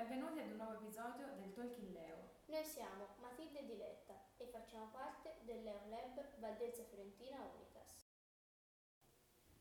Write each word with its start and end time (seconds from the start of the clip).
benvenuti 0.00 0.40
ad 0.40 0.48
un 0.48 0.56
nuovo 0.56 0.72
episodio 0.72 1.26
del 1.36 1.52
Talking 1.52 1.92
Leo. 1.92 2.30
Noi 2.46 2.64
siamo 2.64 3.16
Matilde 3.20 3.58
e 3.58 3.66
Diletta 3.66 4.14
e 4.38 4.46
facciamo 4.46 4.86
parte 4.86 5.36
del 5.42 5.62
Leo 5.62 5.82
Lab 5.90 6.38
Valdelsa 6.38 6.84
Fiorentina 6.84 7.36
Unitas. 7.54 8.08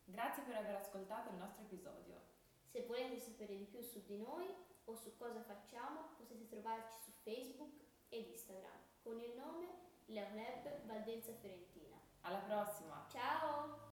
Grazie 0.05 0.43
per 0.43 0.55
aver 0.55 0.75
ascoltato 0.75 1.29
il 1.31 1.35
nostro 1.35 1.63
episodio. 1.63 2.21
Se 2.63 2.85
volete 2.85 3.19
sapere 3.19 3.57
di 3.57 3.65
più 3.65 3.81
su 3.81 4.01
di 4.05 4.17
noi 4.17 4.47
o 4.85 4.95
su 4.95 5.13
cosa 5.17 5.41
facciamo, 5.41 6.13
potete 6.15 6.47
trovarci 6.47 6.97
su 7.01 7.11
Facebook 7.21 7.73
ed 8.07 8.27
Instagram 8.27 8.79
con 9.01 9.19
il 9.19 9.35
nome 9.35 9.67
Leo 10.05 10.33
Lab 10.35 10.85
Valdelsa 10.85 11.33
Fiorentina. 11.33 11.99
Alla 12.21 12.39
prossima! 12.39 13.05
Ciao! 13.09 13.91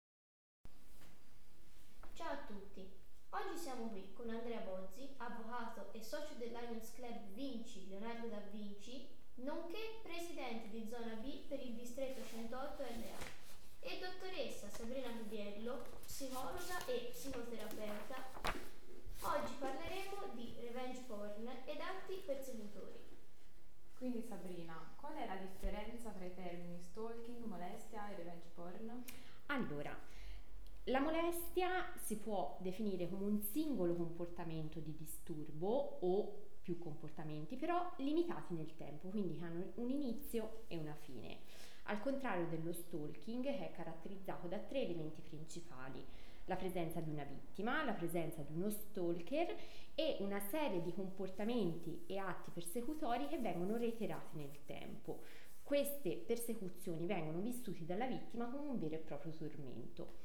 Ciao 2.14 2.32
a 2.32 2.46
tutti! 2.46 2.99
Oggi 3.32 3.57
siamo 3.57 3.89
qui 3.89 4.11
con 4.14 4.27
Andrea 4.32 4.61
Bozzi, 4.61 5.07
avvocato 5.18 5.93
e 5.93 6.02
socio 6.02 6.34
del 6.39 6.50
Lions 6.50 6.91
Club 6.93 7.28
Vinci 7.36 7.87
Leonardo 7.87 8.28
da 8.28 8.39
Vinci, 8.50 9.07
nonché 9.36 10.00
presidente 10.01 10.70
di 10.70 10.87
zona 10.89 11.14
B 11.14 11.46
per 11.47 11.60
il 11.60 11.75
distretto 11.75 12.25
108 12.25 12.82
LA, 12.82 13.18
e 13.82 14.00
dottoressa 14.00 14.68
Sabrina 14.71 15.11
Mubiello, 15.11 15.86
psicologa 16.04 16.84
e 16.87 17.10
psicoterapeuta. 17.11 18.32
Oggi 19.21 19.54
parleremo 19.59 20.34
di 20.34 20.56
revenge 20.61 21.01
porn 21.01 21.48
ed 21.65 21.79
atti 21.82 22.23
persecutori. 22.25 22.98
Quindi 23.96 24.23
Sabrina, 24.23 24.96
qual 25.00 25.14
è 25.14 25.28
la 25.28 25.36
differenza 25.36 26.09
tra 26.09 26.25
i 26.25 26.34
termini 26.34 26.79
stalking, 26.82 27.43
molestia 27.46 28.09
e 28.09 28.15
revenge 28.15 28.48
porn? 28.56 29.04
Allora, 29.48 29.96
la 30.89 31.00
molestia 31.00 31.92
si 31.98 32.17
può 32.17 32.58
definire 32.61 33.09
come 33.09 33.25
un 33.25 33.42
singolo 33.42 33.95
comportamento 33.95 34.80
di 34.80 34.95
disturbo 34.95 35.98
o 36.02 36.48
più 36.62 36.78
comportamenti, 36.78 37.56
però 37.56 37.92
limitati 37.98 38.53
nel 38.53 38.75
tempo, 38.75 39.09
quindi 39.09 39.40
hanno 39.42 39.72
un 39.76 39.90
inizio 39.90 40.64
e 40.67 40.78
una 40.78 40.95
fine. 40.95 41.40
Al 41.84 42.00
contrario 42.02 42.48
dello 42.48 42.72
stalking, 42.72 43.44
che 43.44 43.70
è 43.70 43.72
caratterizzato 43.72 44.48
da 44.48 44.60
tre 44.60 44.82
elementi 44.84 45.22
principali 45.22 46.06
la 46.45 46.56
presenza 46.56 47.00
di 47.00 47.12
una 47.12 47.23
vittima, 47.23 47.84
la 47.84 47.94
presenza 47.94 48.42
di 48.42 48.54
uno 48.54 48.72
stalker 48.72 49.56
e 49.94 50.17
una 50.20 50.40
serie 50.40 50.82
di 50.82 50.92
comportamenti 50.94 52.04
e 52.08 52.17
atti 52.17 52.50
persecutori 52.52 53.28
che 53.28 53.38
vengono 53.38 53.78
reiterati 53.78 54.38
nel 54.38 54.66
tempo. 54.66 55.22
Queste 55.64 56.16
persecuzioni 56.16 57.06
vengono 57.06 57.40
vissute 57.42 57.86
dalla 57.86 58.08
vittima 58.08 58.48
come 58.50 58.70
un 58.70 58.80
vero 58.80 58.95
e 58.95 59.00
proprio 59.00 59.32
tormento. 59.34 60.16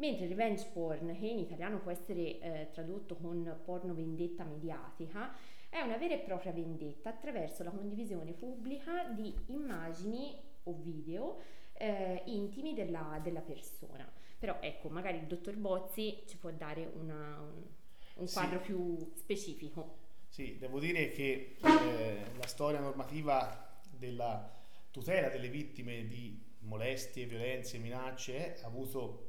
Mentre 0.00 0.28
revenge 0.28 0.66
porn, 0.72 1.14
che 1.14 1.26
in 1.26 1.38
italiano 1.38 1.78
può 1.78 1.90
essere 1.90 2.40
eh, 2.40 2.68
tradotto 2.72 3.16
con 3.16 3.60
porno 3.62 3.92
vendetta 3.92 4.44
mediatica, 4.44 5.36
è 5.68 5.80
una 5.82 5.98
vera 5.98 6.14
e 6.14 6.20
propria 6.20 6.52
vendetta 6.52 7.10
attraverso 7.10 7.62
la 7.62 7.70
condivisione 7.70 8.32
pubblica 8.32 9.04
di 9.10 9.34
immagini 9.48 10.34
o 10.62 10.72
video 10.72 11.42
eh, 11.74 12.22
intimi 12.26 12.72
della, 12.72 13.20
della, 13.22 13.42
persona. 13.42 14.10
Però 14.38 14.56
ecco, 14.60 14.88
magari 14.88 15.18
il 15.18 15.26
dottor 15.26 15.56
Bozzi 15.56 16.22
ci 16.26 16.38
può 16.38 16.50
dare 16.50 16.90
una, 16.94 17.38
un, 17.38 17.62
un, 18.14 18.26
quadro 18.32 18.58
sì. 18.60 18.64
più 18.64 19.12
specifico. 19.16 19.98
Sì, 20.28 20.56
devo 20.56 20.78
dire 20.78 21.10
che 21.10 21.56
eh, 21.62 22.22
la 22.38 22.46
storia 22.46 22.80
normativa 22.80 23.78
della 23.90 24.50
tutela 24.90 25.28
delle 25.28 25.50
vittime 25.50 26.06
di 26.06 26.42
molestie, 26.60 27.26
violenze, 27.26 27.76
minacce 27.76 28.56
ha 28.62 28.66
avuto 28.66 29.28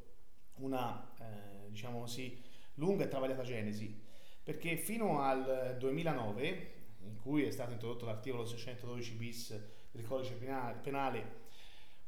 una, 0.61 1.13
eh, 1.19 1.69
diciamo 1.69 1.99
così, 1.99 2.41
lunga 2.75 3.03
e 3.03 3.07
travagliata 3.07 3.43
genesi, 3.43 3.99
perché 4.43 4.77
fino 4.77 5.21
al 5.21 5.75
2009, 5.77 6.73
in 7.03 7.15
cui 7.21 7.43
è 7.43 7.51
stato 7.51 7.71
introdotto 7.71 8.05
l'articolo 8.05 8.45
612 8.45 9.13
bis 9.13 9.59
del 9.91 10.05
codice 10.05 10.33
penale, 10.81 11.39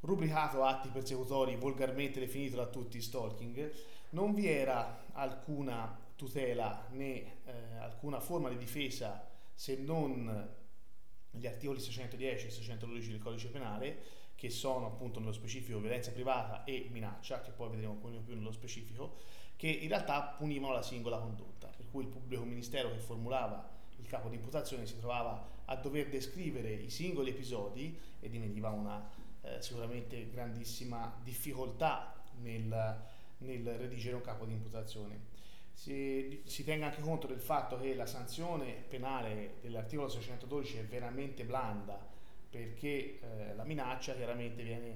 rubricato 0.02 0.64
atti 0.64 0.90
persecutori 0.90 1.56
volgarmente 1.56 2.20
definito 2.20 2.56
da 2.56 2.68
tutti 2.68 3.02
stalking, 3.02 3.72
non 4.12 4.34
vi 4.34 4.48
era 4.48 5.06
alcuna 5.14 6.00
tutela 6.16 6.88
né 6.92 7.44
eh, 7.46 7.78
alcuna 7.80 8.20
forma 8.20 8.50
di 8.50 8.58
difesa 8.58 9.30
se 9.54 9.76
non 9.78 10.62
gli 11.32 11.48
articoli 11.48 11.80
610 11.80 12.48
e 12.48 12.50
612 12.52 13.10
del 13.12 13.20
codice 13.20 13.50
penale 13.50 14.04
che 14.44 14.50
sono 14.50 14.88
appunto 14.88 15.22
nello 15.22 15.32
specifico 15.32 15.80
violenza 15.80 16.12
privata 16.12 16.66
e 16.66 16.90
minaccia, 16.92 17.40
che 17.40 17.52
poi 17.52 17.70
vedremo 17.70 17.94
un 17.94 18.00
po' 18.00 18.10
più 18.10 18.36
nello 18.36 18.52
specifico, 18.52 19.16
che 19.56 19.70
in 19.70 19.88
realtà 19.88 20.36
punivano 20.38 20.74
la 20.74 20.82
singola 20.82 21.18
condotta, 21.18 21.68
per 21.68 21.86
cui 21.90 22.04
il 22.04 22.10
pubblico 22.10 22.44
ministero 22.44 22.92
che 22.92 22.98
formulava 22.98 23.70
il 23.96 24.06
capo 24.06 24.28
di 24.28 24.36
imputazione 24.36 24.86
si 24.86 25.00
trovava 25.00 25.50
a 25.64 25.76
dover 25.78 26.10
descrivere 26.10 26.74
i 26.74 26.90
singoli 26.90 27.30
episodi 27.30 27.98
e 28.20 28.28
diveniva 28.28 28.70
una 28.72 29.10
eh, 29.44 29.62
sicuramente 29.62 30.30
grandissima 30.30 31.22
difficoltà 31.24 32.14
nel, 32.42 33.02
nel 33.38 33.78
redigere 33.78 34.18
un 34.18 34.24
capo 34.24 34.44
di 34.44 34.52
imputazione. 34.52 35.22
Si, 35.72 36.42
si, 36.44 36.66
tenga 36.66 36.88
anche 36.88 37.00
conto 37.00 37.28
del 37.28 37.40
fatto 37.40 37.80
che 37.80 37.96
la 37.96 38.06
sanzione 38.06 38.74
penale 38.90 39.56
dell'articolo 39.62 40.10
612 40.10 40.80
è 40.80 40.84
veramente 40.84 41.46
blanda 41.46 42.12
perché 42.54 43.20
eh, 43.20 43.56
la 43.56 43.64
minaccia 43.64 44.14
chiaramente 44.14 44.62
viene, 44.62 44.96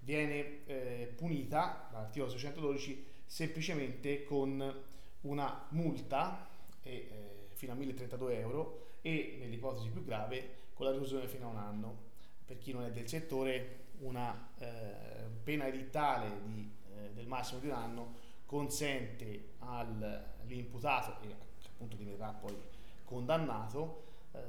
viene 0.00 0.66
eh, 0.66 1.12
punita 1.16 1.88
dall'articolo 1.92 2.28
612 2.28 3.06
semplicemente 3.24 4.24
con 4.24 4.82
una 5.20 5.66
multa 5.68 6.48
e, 6.82 6.90
eh, 6.90 7.48
fino 7.52 7.70
a 7.70 7.76
1032 7.76 8.38
euro 8.40 8.86
e 9.00 9.36
nell'ipotesi 9.38 9.90
più 9.90 10.04
grave 10.04 10.56
con 10.74 10.86
la 10.86 10.90
reclusione 10.90 11.28
fino 11.28 11.46
a 11.46 11.50
un 11.50 11.56
anno. 11.58 11.96
Per 12.44 12.58
chi 12.58 12.72
non 12.72 12.82
è 12.82 12.90
del 12.90 13.06
settore 13.06 13.86
una 14.00 14.50
eh, 14.58 15.28
pena 15.44 15.68
edittale 15.68 16.40
di, 16.42 16.68
eh, 16.96 17.12
del 17.12 17.28
massimo 17.28 17.60
di 17.60 17.68
un 17.68 17.74
anno 17.74 18.14
consente 18.44 19.50
all'imputato, 19.58 21.14
che 21.20 21.32
appunto 21.64 21.94
diventerà 21.94 22.32
poi 22.32 22.56
condannato, 23.04 24.02
eh, 24.32 24.40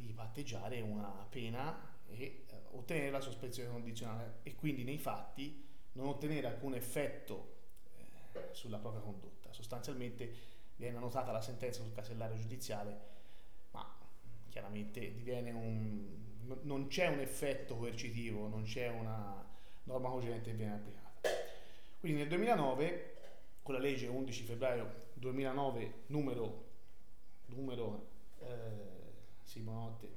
di 0.00 0.12
patteggiare 0.12 0.80
una 0.80 1.26
pena 1.28 1.98
e 2.06 2.22
eh, 2.22 2.44
ottenere 2.72 3.10
la 3.10 3.20
sospensione 3.20 3.70
condizionale 3.70 4.38
e 4.42 4.54
quindi 4.54 4.84
nei 4.84 4.98
fatti 4.98 5.66
non 5.92 6.08
ottenere 6.08 6.46
alcun 6.46 6.74
effetto 6.74 7.56
eh, 8.32 8.48
sulla 8.52 8.78
propria 8.78 9.02
condotta. 9.02 9.52
Sostanzialmente 9.52 10.32
viene 10.76 10.96
annotata 10.96 11.32
la 11.32 11.42
sentenza 11.42 11.82
sul 11.82 11.92
casellario 11.92 12.36
giudiziale, 12.36 13.00
ma 13.72 13.86
chiaramente 14.48 15.14
un, 15.52 16.16
non 16.62 16.86
c'è 16.88 17.08
un 17.08 17.20
effetto 17.20 17.76
coercitivo, 17.76 18.48
non 18.48 18.62
c'è 18.62 18.88
una 18.88 19.46
norma 19.84 20.08
cogente 20.08 20.50
che 20.50 20.56
viene 20.56 20.74
applicata. 20.74 21.28
Quindi 21.98 22.20
nel 22.20 22.28
2009, 22.28 23.16
con 23.62 23.74
la 23.74 23.80
legge 23.80 24.06
11 24.06 24.42
febbraio 24.44 25.08
2009 25.14 25.92
numero, 26.06 26.64
numero 27.46 28.08
eh, 28.40 28.99
sì, 29.50 29.58
buonanotte, 29.58 30.08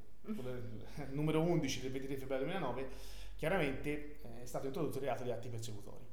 numero 1.09 1.41
11 1.41 1.81
del 1.81 1.91
23 1.91 2.17
febbraio 2.17 2.43
2009, 2.43 2.87
chiaramente 3.35 4.19
eh, 4.21 4.43
è 4.43 4.45
stato 4.45 4.67
introdotto 4.67 4.97
il 4.97 5.05
reato 5.05 5.23
di 5.23 5.31
atti 5.31 5.49
persecutori. 5.49 6.05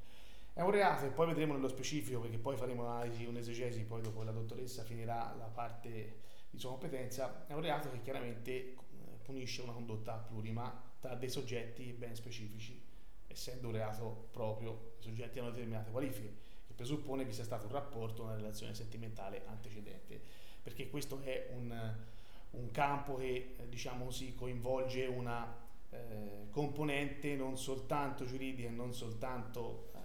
È 0.54 0.62
un 0.62 0.70
reato, 0.70 1.04
e 1.04 1.10
poi 1.10 1.26
vedremo 1.26 1.52
nello 1.52 1.68
specifico, 1.68 2.20
perché 2.20 2.38
poi 2.38 2.56
faremo 2.56 2.80
un'analisi, 2.80 3.26
un'esegesi, 3.26 3.82
poi 3.82 4.00
dopo 4.00 4.22
la 4.22 4.30
dottoressa 4.30 4.84
finirà 4.84 5.34
la 5.36 5.50
parte 5.52 6.20
di 6.48 6.58
sua 6.58 6.70
competenza, 6.70 7.46
è 7.46 7.52
un 7.52 7.60
reato 7.60 7.90
che 7.90 8.00
chiaramente 8.00 8.52
eh, 8.52 8.76
punisce 9.22 9.60
una 9.60 9.72
condotta 9.72 10.14
plurima 10.14 10.82
tra 10.98 11.14
dei 11.14 11.28
soggetti 11.28 11.92
ben 11.92 12.16
specifici, 12.16 12.82
essendo 13.26 13.66
un 13.66 13.74
reato 13.74 14.28
proprio, 14.30 14.94
i 14.98 15.02
soggetti 15.02 15.40
hanno 15.40 15.50
determinate 15.50 15.90
qualifiche, 15.90 16.32
che 16.66 16.72
presuppone 16.72 17.26
che 17.26 17.32
sia 17.32 17.44
stato 17.44 17.66
un 17.66 17.72
rapporto, 17.72 18.22
una 18.22 18.36
relazione 18.36 18.74
sentimentale 18.74 19.42
antecedente, 19.44 20.18
perché 20.62 20.88
questo 20.88 21.20
è 21.20 21.50
un 21.52 22.08
un 22.52 22.70
campo 22.70 23.16
che 23.16 23.54
eh, 23.56 23.68
diciamo 23.68 24.06
così, 24.06 24.34
coinvolge 24.34 25.06
una 25.06 25.56
eh, 25.90 26.46
componente 26.50 27.34
non 27.34 27.56
soltanto 27.56 28.24
giuridica 28.24 28.68
e 28.68 28.72
non 28.72 28.92
soltanto 28.92 29.90
eh, 29.94 29.98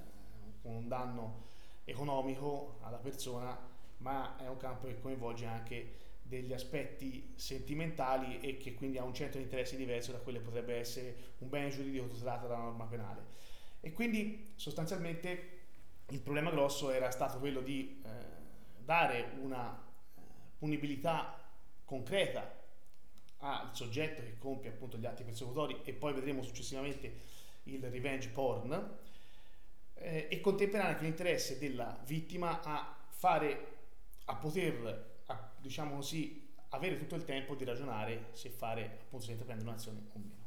con 0.62 0.74
un 0.74 0.88
danno 0.88 1.44
economico 1.84 2.78
alla 2.82 2.98
persona, 2.98 3.58
ma 3.98 4.38
è 4.38 4.48
un 4.48 4.58
campo 4.58 4.88
che 4.88 5.00
coinvolge 5.00 5.46
anche 5.46 6.04
degli 6.22 6.54
aspetti 6.54 7.34
sentimentali 7.36 8.40
e 8.40 8.58
che 8.58 8.74
quindi 8.74 8.98
ha 8.98 9.04
un 9.04 9.14
centro 9.14 9.38
di 9.38 9.44
interesse 9.44 9.76
diverso 9.76 10.12
da 10.12 10.18
quello 10.18 10.40
che 10.40 10.44
potrebbe 10.44 10.76
essere 10.76 11.16
un 11.40 11.50
bene 11.50 11.70
giuridico 11.70 12.08
tutelato 12.08 12.48
dalla 12.48 12.64
norma 12.64 12.86
penale. 12.86 13.34
E 13.80 13.94
quindi 13.94 14.54
sostanzialmente 14.56 15.52
il 16.10 16.20
problema 16.22 16.50
grosso 16.50 16.90
era 16.90 17.12
stato 17.12 17.38
quello 17.38 17.62
di 17.62 18.02
eh, 18.04 18.10
dare 18.84 19.34
una 19.42 19.72
eh, 20.16 20.22
punibilità 20.58 21.45
concreta 21.86 22.64
al 23.38 23.70
soggetto 23.74 24.22
che 24.22 24.38
compie 24.38 24.72
appunto 24.72 24.98
gli 24.98 25.06
atti 25.06 25.24
persecutori 25.24 25.82
e 25.84 25.94
poi 25.94 26.14
vedremo 26.14 26.42
successivamente 26.42 27.22
il 27.64 27.84
revenge 27.84 28.30
porn 28.30 28.98
eh, 29.96 30.28
e 30.30 30.42
contemperare 30.42 30.94
anche 30.94 31.04
l'interesse 31.04 31.58
della 31.58 32.00
vittima 32.06 32.62
a 32.62 32.96
fare 33.10 33.74
a 34.26 34.36
poter 34.36 35.14
a, 35.28 35.52
diciamo 35.60 35.96
così 35.96 36.54
avere 36.70 36.98
tutto 36.98 37.16
il 37.16 37.24
tempo 37.24 37.56
di 37.56 37.64
ragionare 37.64 38.30
se 38.34 38.50
fare, 38.50 39.00
appunto, 39.04 39.26
se 39.26 39.32
intraprendere 39.32 39.70
un'azione 39.70 40.00
o 40.14 40.20
meno. 40.20 40.44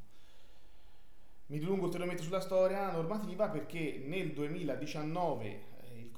Mi 1.47 1.59
dilungo 1.59 1.85
ulteriormente 1.85 2.23
sulla 2.23 2.41
storia 2.41 2.91
normativa 2.91 3.49
perché 3.49 4.03
nel 4.05 4.33
2019 4.33 5.47
eh, 5.47 5.61
il 5.61 5.68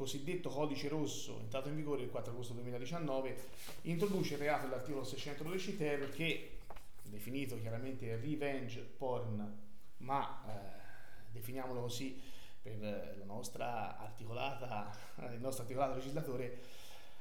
cosiddetto 0.00 0.49
codice 0.49 0.88
rosso, 0.88 1.41
entrato 1.41 1.69
in 1.69 1.76
vigore 1.76 2.00
il 2.00 2.08
4 2.08 2.32
agosto 2.32 2.55
2019, 2.55 3.37
introduce 3.82 4.32
il 4.32 4.41
reato 4.41 4.67
dell'articolo 4.67 5.05
612 5.05 5.76
ter 5.76 6.11
che, 6.11 6.61
definito 7.02 7.61
chiaramente 7.61 8.17
revenge 8.17 8.81
porn, 8.81 9.58
ma 9.99 10.43
eh, 10.47 11.32
definiamolo 11.32 11.82
così 11.82 12.19
per 12.62 12.79
la 13.19 13.25
nostra 13.26 13.99
articolata, 13.99 14.91
il 15.32 15.41
nostro 15.41 15.64
articolato 15.64 15.97
legislatore, 15.97 16.61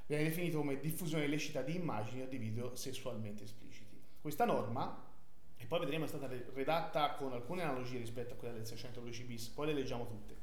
viene 0.05 0.23
definito 0.23 0.59
come 0.59 0.79
diffusione 0.79 1.25
illecita 1.25 1.61
di 1.61 1.75
immagini 1.75 2.21
o 2.21 2.27
di 2.27 2.37
video 2.37 2.77
sessualmente 2.77 3.43
espliciti. 3.43 4.01
Questa 4.21 4.45
norma 4.45 5.05
e 5.57 5.65
poi 5.65 5.79
vedremo 5.79 6.05
è 6.05 6.07
stata 6.07 6.29
redatta 6.53 7.15
con 7.15 7.33
alcune 7.33 7.63
analogie 7.63 7.97
rispetto 7.97 8.35
a 8.35 8.37
quella 8.37 8.53
del 8.53 8.65
612 8.65 9.23
bis, 9.23 9.47
poi 9.49 9.67
le 9.67 9.73
leggiamo 9.73 10.07
tutte. 10.07 10.38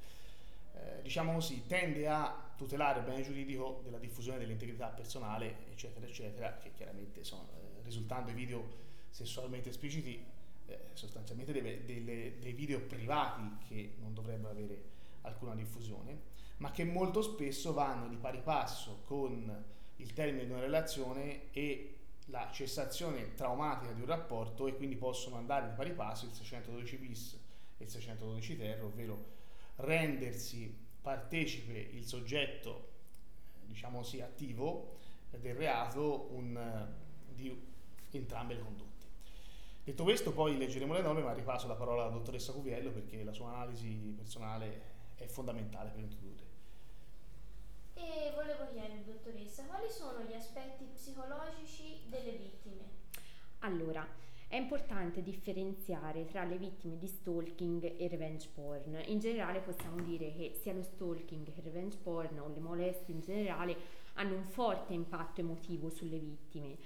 Eh, 0.87 1.03
diciamo 1.03 1.33
così, 1.33 1.67
tende 1.67 2.07
a 2.07 2.53
tutelare 2.57 3.01
il 3.01 3.05
bene 3.05 3.23
giuridico 3.23 3.81
della 3.83 3.99
diffusione 3.99 4.39
dell'integrità 4.39 4.87
personale, 4.89 5.67
eccetera, 5.71 6.07
eccetera, 6.07 6.57
che 6.59 6.73
chiaramente 6.75 7.25
sono, 7.25 7.49
eh, 7.55 7.83
risultando 7.83 8.31
i 8.31 8.35
video 8.35 8.85
sessualmente 9.11 9.71
espliciti, 9.71 10.25
eh, 10.67 10.79
sostanzialmente 10.93 11.53
deve, 11.53 11.85
delle, 11.85 12.39
dei 12.39 12.53
video 12.53 12.81
privati 12.81 13.43
che 13.67 13.95
non 13.99 14.15
dovrebbero 14.15 14.51
avere 14.51 14.83
alcuna 15.23 15.57
diffusione, 15.57 16.35
ma 16.59 16.71
che 16.71 16.85
molto 16.85 17.21
spesso 17.21 17.73
vanno 17.73 18.09
di 18.09 18.17
pari 18.17 18.41
passo 18.41 19.03
con 19.07 19.65
il 19.97 20.13
termine 20.13 20.45
di 20.45 20.51
una 20.53 20.61
relazione 20.61 21.51
e 21.51 21.95
la 22.27 22.49
cessazione 22.53 23.35
traumatica 23.35 23.93
di 23.93 24.01
un 24.01 24.07
rapporto 24.07 24.67
e 24.69 24.77
quindi 24.77 24.97
possono 24.97 25.37
andare 25.37 25.69
di 25.69 25.75
pari 25.75 25.93
passo 25.93 26.27
il 26.27 26.33
612 26.33 26.97
bis 26.97 27.41
e 27.77 27.85
il 27.85 27.91
612 27.91 28.57
ter, 28.57 28.83
ovvero 28.85 29.36
rendersi 29.77 30.85
partecipe 31.01 31.79
il 31.79 32.05
soggetto, 32.05 32.89
diciamo 33.65 33.99
così, 33.99 34.21
attivo 34.21 34.99
del 35.31 35.55
reato 35.55 36.29
un, 36.33 36.89
di 37.35 37.75
entrambe 38.11 38.55
le 38.55 38.61
condotte. 38.61 39.07
Detto 39.85 40.03
questo, 40.03 40.33
poi 40.33 40.57
leggeremo 40.57 40.95
le 40.95 41.03
norme, 41.03 41.23
ma 41.23 41.33
ripasso 41.33 41.69
la 41.69 41.77
parola 41.77 42.03
alla 42.03 42.11
dottoressa 42.11 42.53
Cuviello 42.53 42.91
perché 42.91 43.23
la 43.23 43.33
sua 43.33 43.51
analisi 43.51 44.15
personale 44.17 44.95
è 45.15 45.27
fondamentale 45.27 45.91
per 45.91 46.01
introdurre. 46.01 46.45
E 47.95 48.33
volevo 48.35 48.67
chiedere, 48.73 49.05
dottoressa, 49.05 49.63
quali 49.65 49.89
sono 49.89 50.23
gli 50.23 50.35
aspetti 50.35 50.85
psicologici 50.93 52.01
delle 52.09 52.33
vittime? 52.33 52.85
Allora, 53.61 54.07
è 54.49 54.57
importante 54.57 55.23
differenziare 55.23 56.25
tra 56.25 56.45
le 56.45 56.57
vittime 56.57 56.99
di 56.99 57.09
stalking 57.09 57.95
e 57.99 58.09
revenge 58.09 58.49
porn. 58.55 58.97
In 59.07 59.19
generale 59.19 59.61
possiamo 59.61 60.01
dire 60.03 60.33
che 60.33 60.53
sia 60.61 60.73
lo 60.73 60.83
stalking 60.83 61.45
che 61.45 61.59
il 61.59 61.65
revenge 61.65 61.99
porn 62.01 62.39
o 62.39 62.49
le 62.49 62.61
molestie 62.61 63.13
in 63.13 63.21
generale 63.21 63.77
hanno 64.15 64.37
un 64.37 64.45
forte 64.45 64.95
impatto 64.95 65.41
emotivo 65.41 65.91
sulle 65.91 66.19
vittime. 66.19 66.77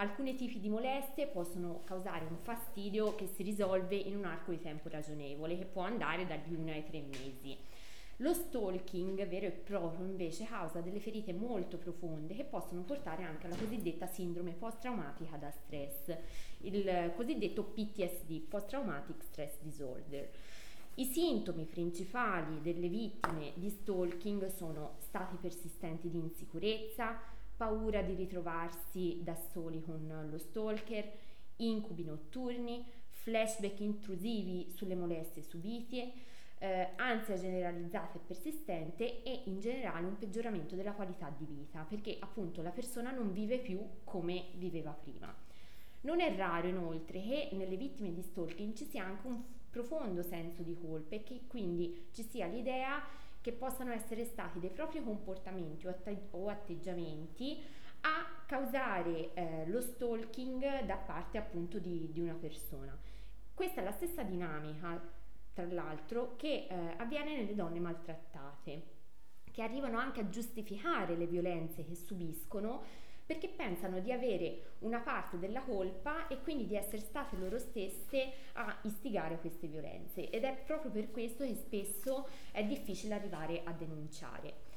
Alcuni 0.00 0.36
tipi 0.36 0.60
di 0.60 0.68
molestie 0.68 1.26
possono 1.26 1.80
causare 1.84 2.24
un 2.26 2.36
fastidio 2.36 3.16
che 3.16 3.26
si 3.26 3.42
risolve 3.42 3.96
in 3.96 4.16
un 4.16 4.26
arco 4.26 4.52
di 4.52 4.60
tempo 4.60 4.88
ragionevole, 4.88 5.58
che 5.58 5.64
può 5.64 5.82
andare 5.82 6.24
dagli 6.24 6.54
1 6.54 6.70
ai 6.70 6.84
3 6.84 7.00
mesi. 7.00 7.56
Lo 8.20 8.34
stalking 8.34 9.28
vero 9.28 9.46
e 9.46 9.52
proprio 9.52 10.04
invece 10.04 10.44
causa 10.44 10.80
delle 10.80 10.98
ferite 10.98 11.32
molto 11.32 11.78
profonde 11.78 12.34
che 12.34 12.44
possono 12.44 12.82
portare 12.82 13.22
anche 13.22 13.46
alla 13.46 13.54
cosiddetta 13.54 14.08
sindrome 14.08 14.54
post-traumatica 14.54 15.36
da 15.36 15.52
stress, 15.52 16.16
il 16.62 17.12
cosiddetto 17.14 17.62
PTSD, 17.62 18.40
Post 18.40 18.66
Traumatic 18.70 19.22
Stress 19.22 19.60
Disorder. 19.60 20.28
I 20.94 21.04
sintomi 21.04 21.64
principali 21.64 22.60
delle 22.60 22.88
vittime 22.88 23.52
di 23.54 23.70
stalking 23.70 24.46
sono 24.48 24.96
stati 24.98 25.36
persistenti 25.36 26.10
di 26.10 26.18
insicurezza, 26.18 27.20
paura 27.56 28.02
di 28.02 28.14
ritrovarsi 28.14 29.20
da 29.22 29.36
soli 29.36 29.80
con 29.80 30.26
lo 30.28 30.38
stalker, 30.38 31.08
incubi 31.58 32.02
notturni, 32.02 32.84
flashback 33.10 33.78
intrusivi 33.78 34.72
sulle 34.72 34.96
molestie 34.96 35.42
subite, 35.42 36.12
eh, 36.58 36.90
ansia 36.96 37.36
generalizzata 37.36 38.16
e 38.16 38.20
persistente 38.26 39.22
e 39.22 39.42
in 39.44 39.60
generale 39.60 40.06
un 40.06 40.18
peggioramento 40.18 40.74
della 40.74 40.92
qualità 40.92 41.32
di 41.36 41.44
vita 41.44 41.84
perché 41.88 42.16
appunto 42.20 42.62
la 42.62 42.70
persona 42.70 43.10
non 43.10 43.32
vive 43.32 43.58
più 43.58 43.80
come 44.04 44.46
viveva 44.54 44.90
prima. 44.90 45.34
Non 46.00 46.20
è 46.20 46.34
raro 46.36 46.68
inoltre 46.68 47.20
che 47.20 47.48
nelle 47.52 47.76
vittime 47.76 48.12
di 48.12 48.22
stalking 48.22 48.74
ci 48.74 48.84
sia 48.84 49.04
anche 49.04 49.26
un 49.26 49.42
profondo 49.70 50.22
senso 50.22 50.62
di 50.62 50.76
colpa 50.80 51.16
e 51.16 51.22
che 51.22 51.42
quindi 51.46 52.08
ci 52.12 52.22
sia 52.22 52.46
l'idea 52.46 53.02
che 53.40 53.52
possano 53.52 53.92
essere 53.92 54.24
stati 54.24 54.58
dei 54.58 54.70
propri 54.70 55.02
comportamenti 55.02 55.86
o, 55.86 55.90
atte- 55.90 56.28
o 56.30 56.48
atteggiamenti 56.48 57.60
a 58.00 58.44
causare 58.46 59.32
eh, 59.34 59.66
lo 59.66 59.80
stalking 59.80 60.84
da 60.84 60.96
parte 60.96 61.38
appunto 61.38 61.78
di, 61.78 62.10
di 62.12 62.20
una 62.20 62.34
persona. 62.34 62.96
Questa 63.54 63.80
è 63.80 63.84
la 63.84 63.92
stessa 63.92 64.22
dinamica 64.22 65.00
tra 65.58 65.66
l'altro, 65.66 66.36
che 66.36 66.66
eh, 66.68 66.94
avviene 66.98 67.34
nelle 67.34 67.54
donne 67.56 67.80
maltrattate, 67.80 68.82
che 69.50 69.62
arrivano 69.62 69.98
anche 69.98 70.20
a 70.20 70.28
giustificare 70.28 71.16
le 71.16 71.26
violenze 71.26 71.84
che 71.84 71.96
subiscono 71.96 73.06
perché 73.26 73.48
pensano 73.48 73.98
di 73.98 74.12
avere 74.12 74.76
una 74.80 75.00
parte 75.00 75.38
della 75.38 75.60
colpa 75.62 76.28
e 76.28 76.40
quindi 76.40 76.66
di 76.66 76.76
essere 76.76 76.98
state 76.98 77.36
loro 77.36 77.58
stesse 77.58 78.32
a 78.52 78.78
istigare 78.82 79.38
queste 79.40 79.66
violenze 79.66 80.30
ed 80.30 80.44
è 80.44 80.56
proprio 80.64 80.90
per 80.90 81.10
questo 81.10 81.44
che 81.44 81.54
spesso 81.54 82.28
è 82.52 82.64
difficile 82.64 83.14
arrivare 83.14 83.62
a 83.64 83.72
denunciare. 83.72 84.67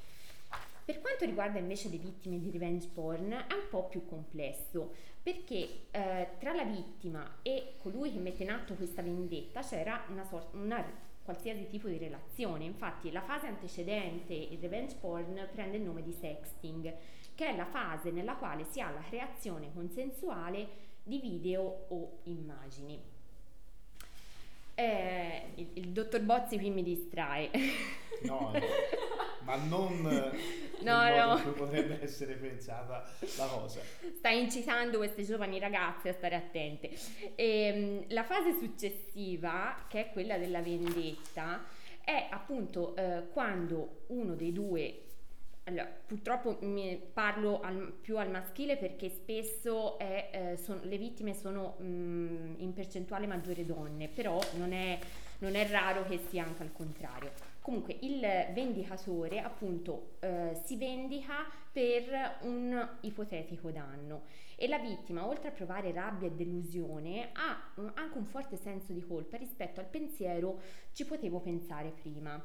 Per 0.84 1.00
quanto 1.00 1.26
riguarda 1.26 1.60
invece 1.60 1.90
le 1.90 1.98
vittime 1.98 2.40
di 2.40 2.52
revenge 2.52 2.88
porn 2.88 3.32
è 3.32 3.54
un 3.54 3.68
po' 3.70 3.88
più 3.88 4.06
complesso 4.06 4.94
perché 5.22 5.86
eh, 5.92 6.30
tra 6.40 6.54
la 6.54 6.64
vittima 6.64 7.38
e 7.44 7.76
colui 7.78 8.12
che 8.12 8.20
mette 8.20 8.44
in 8.44 8.50
atto 8.50 8.74
questa 8.74 9.04
vendetta 9.04 9.62
c'era 9.62 10.04
una, 10.10 10.26
sorta, 10.26 10.58
una 10.58 10.84
qualsiasi 11.24 11.68
tipo 11.68 11.88
di 11.88 11.98
relazione. 11.98 12.64
Infatti 12.64 13.12
la 13.12 13.22
fase 13.22 13.48
antecedente 13.48 14.34
il 14.34 14.58
revenge 14.60 14.96
porn 15.00 15.48
prende 15.52 15.78
il 15.78 15.84
nome 15.84 16.02
di 16.02 16.12
sexting, 16.12 16.94
che 17.36 17.48
è 17.48 17.56
la 17.56 17.66
fase 17.66 18.12
nella 18.12 18.36
quale 18.36 18.66
si 18.66 18.82
ha 18.82 18.90
la 18.90 19.02
creazione 19.02 19.72
consensuale 19.74 20.90
di 21.04 21.20
video 21.20 21.86
o 21.90 22.20
immagini. 22.24 23.11
Eh, 24.76 25.52
il, 25.56 25.68
il, 25.74 25.88
dottor 25.90 26.22
Bozzi 26.22 26.58
qui 26.58 26.70
mi 26.70 26.84
distrae. 26.84 27.50
No, 28.24 28.52
no 28.52 28.60
ma 29.44 29.56
non 29.56 30.02
no, 30.82 31.16
no. 31.16 31.54
potrebbe 31.54 32.02
essere 32.02 32.36
pensata 32.36 33.04
la 33.38 33.46
cosa. 33.48 33.82
Sta 34.18 34.30
incitando 34.30 34.98
queste 34.98 35.24
giovani 35.24 35.60
ragazze 35.60 36.10
a 36.10 36.14
stare 36.14 36.36
attente. 36.36 36.90
E, 37.36 37.46
ehm, 37.46 38.04
la 38.10 38.24
fase 38.24 38.54
successiva, 38.58 39.86
che 39.88 40.08
è 40.08 40.12
quella 40.12 40.38
della 40.38 40.62
vendetta, 40.62 41.64
è 42.04 42.28
appunto 42.30 42.96
eh, 42.96 43.24
quando 43.32 44.04
uno 44.08 44.36
dei 44.36 44.52
due 44.52 45.04
allora, 45.66 45.86
purtroppo 45.86 46.58
parlo 47.14 47.62
al, 47.62 47.94
più 48.02 48.18
al 48.18 48.32
maschile 48.32 48.78
perché 48.78 49.10
spesso 49.10 50.00
è, 50.00 50.30
eh, 50.32 50.58
son, 50.58 50.80
le 50.84 50.98
vittime 50.98 51.36
sono 51.36 51.76
mh, 51.78 51.84
mm, 51.86 52.54
in 52.58 52.74
percentuale 52.74 53.28
maggiore 53.28 53.64
donne, 53.66 54.08
però 54.08 54.40
non 54.58 54.74
è, 54.74 54.98
non 55.40 55.54
è 55.54 55.68
raro 55.70 56.04
che 56.06 56.20
sia 56.30 56.44
anche 56.44 56.64
al 56.64 56.72
contrario. 56.72 57.32
Comunque 57.60 57.96
il 58.02 58.20
vendicatore 58.54 59.40
appunto 59.40 60.16
eh, 60.20 60.60
si 60.66 60.78
vendica 60.78 61.46
per 61.72 62.38
un 62.42 62.98
ipotetico 63.02 63.70
danno 63.70 64.24
e 64.56 64.68
la 64.68 64.80
vittima 64.80 65.28
oltre 65.28 65.50
a 65.50 65.52
provare 65.52 65.92
rabbia 65.92 66.28
e 66.28 66.32
delusione 66.32 67.30
ha 67.34 67.72
anche 67.94 68.18
un 68.18 68.26
forte 68.26 68.58
senso 68.58 68.94
di 68.94 69.06
colpa 69.06 69.38
rispetto 69.38 69.80
al 69.80 69.86
pensiero 69.86 70.60
ci 70.92 71.06
potevo 71.06 71.40
pensare 71.40 71.92
prima. 71.92 72.44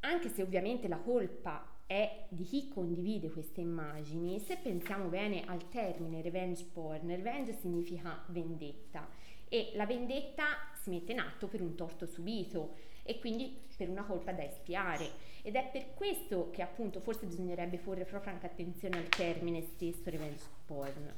Anche 0.00 0.28
se 0.28 0.42
ovviamente 0.42 0.86
la 0.86 0.98
colpa 0.98 1.73
è 1.86 2.26
di 2.28 2.44
chi 2.44 2.68
condivide 2.68 3.30
queste 3.30 3.60
immagini, 3.60 4.38
se 4.40 4.56
pensiamo 4.56 5.08
bene 5.08 5.44
al 5.44 5.68
termine 5.68 6.22
revenge 6.22 6.64
porn, 6.64 7.08
revenge 7.08 7.52
significa 7.52 8.24
vendetta 8.28 9.08
e 9.48 9.72
la 9.74 9.86
vendetta 9.86 10.44
si 10.80 10.90
mette 10.90 11.12
in 11.12 11.20
atto 11.20 11.46
per 11.46 11.60
un 11.60 11.74
torto 11.74 12.06
subito 12.06 12.74
e 13.02 13.18
quindi 13.18 13.60
per 13.76 13.88
una 13.88 14.04
colpa 14.04 14.32
da 14.32 14.42
espiare. 14.42 15.32
Ed 15.42 15.54
è 15.54 15.68
per 15.70 15.94
questo 15.94 16.50
che 16.50 16.62
appunto 16.62 17.00
forse 17.00 17.26
bisognerebbe 17.26 17.76
porre 17.76 18.04
proprio 18.04 18.32
anche 18.32 18.46
attenzione 18.46 18.96
al 18.96 19.08
termine 19.08 19.62
stesso 19.62 20.08
revenge 20.10 20.42
porn. 20.64 21.14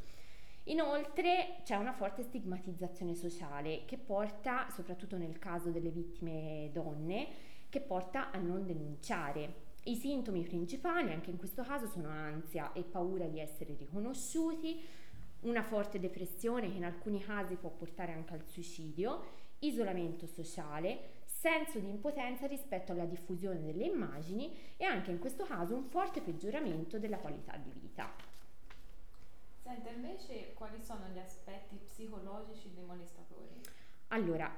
Inoltre 0.64 1.60
c'è 1.62 1.76
una 1.76 1.92
forte 1.92 2.24
stigmatizzazione 2.24 3.14
sociale 3.14 3.84
che 3.84 3.98
porta, 3.98 4.68
soprattutto 4.70 5.16
nel 5.16 5.38
caso 5.38 5.70
delle 5.70 5.90
vittime 5.90 6.70
donne, 6.72 7.28
che 7.68 7.80
porta 7.80 8.32
a 8.32 8.38
non 8.38 8.66
denunciare. 8.66 9.65
I 9.88 9.94
sintomi 9.94 10.42
principali 10.42 11.12
anche 11.12 11.30
in 11.30 11.36
questo 11.36 11.62
caso 11.62 11.86
sono 11.86 12.08
ansia 12.08 12.72
e 12.72 12.82
paura 12.82 13.26
di 13.26 13.38
essere 13.38 13.76
riconosciuti, 13.78 14.84
una 15.42 15.62
forte 15.62 16.00
depressione 16.00 16.68
che 16.68 16.76
in 16.76 16.84
alcuni 16.84 17.22
casi 17.22 17.54
può 17.54 17.70
portare 17.70 18.12
anche 18.12 18.34
al 18.34 18.44
suicidio, 18.44 19.22
isolamento 19.60 20.26
sociale, 20.26 21.22
senso 21.24 21.78
di 21.78 21.88
impotenza 21.88 22.48
rispetto 22.48 22.90
alla 22.90 23.04
diffusione 23.04 23.62
delle 23.62 23.84
immagini 23.84 24.52
e 24.76 24.84
anche 24.84 25.12
in 25.12 25.20
questo 25.20 25.44
caso 25.44 25.76
un 25.76 25.84
forte 25.84 26.20
peggioramento 26.20 26.98
della 26.98 27.18
qualità 27.18 27.56
di 27.56 27.70
vita. 27.72 28.12
Senta 29.62 29.90
invece 29.90 30.52
quali 30.54 30.82
sono 30.82 31.06
gli 31.14 31.18
aspetti 31.18 31.76
psicologici 31.76 32.72
dei 32.74 32.82
molestatori? 32.82 33.60
Allora, 34.08 34.52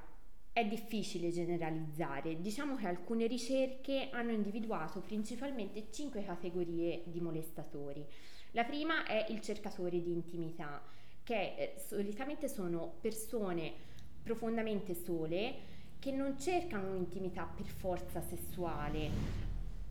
è 0.59 0.67
difficile 0.67 1.31
generalizzare, 1.31 2.41
diciamo 2.41 2.75
che 2.75 2.87
alcune 2.87 3.27
ricerche 3.27 4.09
hanno 4.11 4.31
individuato 4.31 4.99
principalmente 4.99 5.87
cinque 5.89 6.23
categorie 6.23 7.03
di 7.05 7.21
molestatori. 7.21 8.05
La 8.51 8.65
prima 8.65 9.05
è 9.05 9.27
il 9.29 9.39
cercatore 9.41 10.01
di 10.01 10.11
intimità, 10.11 10.81
che 11.23 11.55
eh, 11.55 11.73
solitamente 11.77 12.49
sono 12.49 12.95
persone 12.99 13.71
profondamente 14.21 14.93
sole 14.95 15.77
che 15.97 16.11
non 16.11 16.37
cercano 16.37 16.89
un'intimità 16.89 17.43
per 17.55 17.65
forza 17.65 18.21
sessuale 18.21 19.09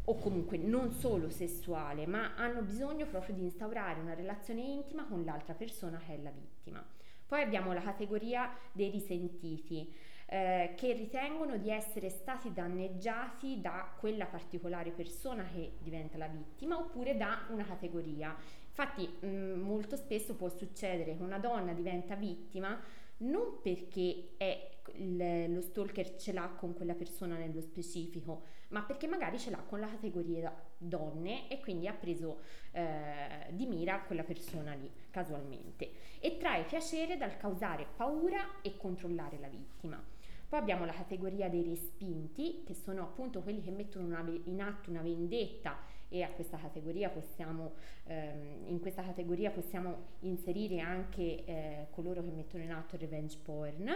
o 0.05 0.15
comunque 0.17 0.59
non 0.59 0.91
solo 0.93 1.31
sessuale, 1.31 2.07
ma 2.07 2.35
hanno 2.35 2.63
bisogno 2.63 3.07
proprio 3.07 3.35
di 3.35 3.43
instaurare 3.43 4.01
una 4.01 4.15
relazione 4.15 4.63
intima 4.63 5.05
con 5.05 5.25
l'altra 5.25 5.55
persona 5.55 5.99
che 5.99 6.15
è 6.15 6.23
la 6.23 6.31
vittima. 6.31 6.85
Poi 7.27 7.43
abbiamo 7.43 7.73
la 7.75 7.83
categoria 7.83 8.51
dei 8.73 8.91
risentiti, 8.91 9.93
eh, 10.31 10.75
che 10.77 10.93
ritengono 10.93 11.57
di 11.57 11.71
essere 11.71 12.11
stati 12.11 12.53
danneggiati 12.53 13.61
da 13.63 13.95
quella 13.99 14.27
particolare 14.27 14.91
persona 14.91 15.45
che 15.45 15.73
diventa 15.79 16.19
la 16.19 16.27
vittima 16.27 16.79
oppure 16.79 17.17
da 17.17 17.47
una 17.49 17.65
categoria. 17.65 18.37
Infatti 18.69 19.09
mh, 19.09 19.27
mm, 19.27 19.61
molto 19.61 19.97
spesso 19.97 20.35
può 20.35 20.49
succedere 20.49 21.17
che 21.17 21.23
una 21.23 21.39
donna 21.39 21.73
diventa 21.73 22.15
vittima 22.15 22.79
non 23.19 23.61
perché 23.63 24.35
è 24.37 24.77
lo 24.97 25.61
stalker 25.61 26.17
ce 26.17 26.33
l'ha 26.33 26.49
con 26.57 26.75
quella 26.75 26.95
persona 26.95 27.37
nello 27.37 27.61
specifico, 27.61 28.43
ma 28.69 28.83
perché 28.83 29.07
magari 29.07 29.39
ce 29.39 29.51
l'ha 29.51 29.59
con 29.59 29.81
la 29.81 29.89
categoria 29.89 30.53
donne 30.77 31.49
e 31.49 31.61
quindi 31.61 31.87
ha 31.87 31.93
preso 31.93 32.41
eh, 32.73 33.49
di 33.51 33.67
mira 33.67 34.01
quella 34.01 34.25
persona 34.25 34.73
lì 34.75 34.91
casualmente 35.11 35.91
e 36.21 36.37
trae 36.37 36.65
piacere 36.65 37.17
dal 37.17 37.37
causare 37.37 37.87
paura 37.97 38.61
e 38.63 38.77
controllare 38.77 39.39
la 39.39 39.49
vittima. 39.49 40.03
Poi 40.49 40.59
abbiamo 40.59 40.87
la 40.87 40.93
categoria 40.93 41.50
dei 41.50 41.62
respinti, 41.62 42.62
che 42.64 42.73
sono 42.73 43.02
appunto 43.02 43.43
quelli 43.43 43.61
che 43.61 43.71
mettono 43.71 44.07
una, 44.07 44.25
in 44.45 44.62
atto 44.62 44.88
una 44.88 45.02
vendetta. 45.02 45.76
E 46.09 46.23
a 46.23 46.31
questa 46.31 46.57
categoria 46.57 47.11
possiamo, 47.11 47.75
ehm, 48.05 48.64
in 48.69 48.81
questa 48.81 49.02
categoria 49.02 49.50
possiamo 49.50 50.07
inserire 50.21 50.81
anche 50.81 51.45
eh, 51.45 51.87
coloro 51.90 52.23
che 52.23 52.31
mettono 52.31 52.62
in 52.62 52.73
atto 52.73 52.97
revenge 52.97 53.37
porn 53.43 53.95